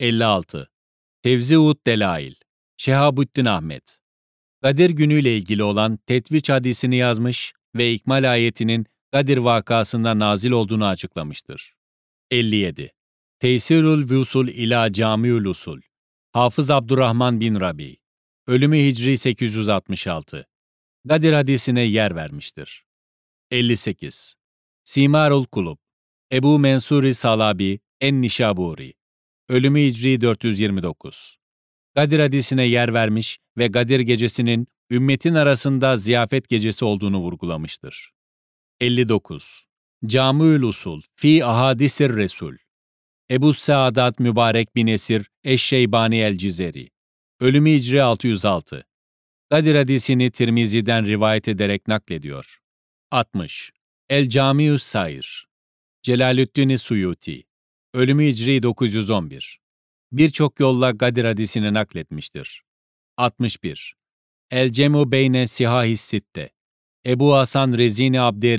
[0.00, 0.70] 56.
[1.22, 2.34] Tevziut Delail
[2.76, 4.05] Şehabuddin Ahmet
[4.62, 11.74] Gadir günüyle ilgili olan Tetviç hadisini yazmış ve İkmal ayetinin Gadir vakasında nazil olduğunu açıklamıştır.
[12.30, 12.92] 57.
[13.40, 15.80] Teysirul Vusul ila Camiül Usul
[16.32, 17.96] Hafız Abdurrahman bin Rabi
[18.46, 20.46] Ölümü Hicri 866
[21.04, 22.84] Gadir hadisine yer vermiştir.
[23.50, 24.34] 58.
[24.84, 25.78] Simarul Kulub
[26.32, 28.94] Ebu Mensuri Salabi En-Nişaburi
[29.48, 31.36] Ölümü Hicri 429
[31.96, 38.10] Gadir hadisine yer vermiş ve Gadir gecesinin ümmetin arasında ziyafet gecesi olduğunu vurgulamıştır.
[38.80, 39.64] 59.
[40.06, 42.56] Camiül Usul fi Ahadisir Resul
[43.30, 46.90] Ebu Saadat Mübarek bin Esir Eşşeybani el-Cizeri
[47.40, 48.84] Ölümü Hicri 606
[49.50, 52.58] Kadir hadisini Tirmizi'den rivayet ederek naklediyor.
[53.10, 53.72] 60.
[54.10, 55.46] El Camius Sair
[56.02, 57.44] Celalüddin Suyuti
[57.94, 59.65] Ölümü Hicri 911
[60.12, 62.62] Birçok yolla Gadir hadisini nakletmiştir.
[63.16, 63.94] 61.
[64.50, 66.50] El Cemu Beyne Sihahis Sitte
[67.06, 68.54] Ebu Hasan Rezini Abderi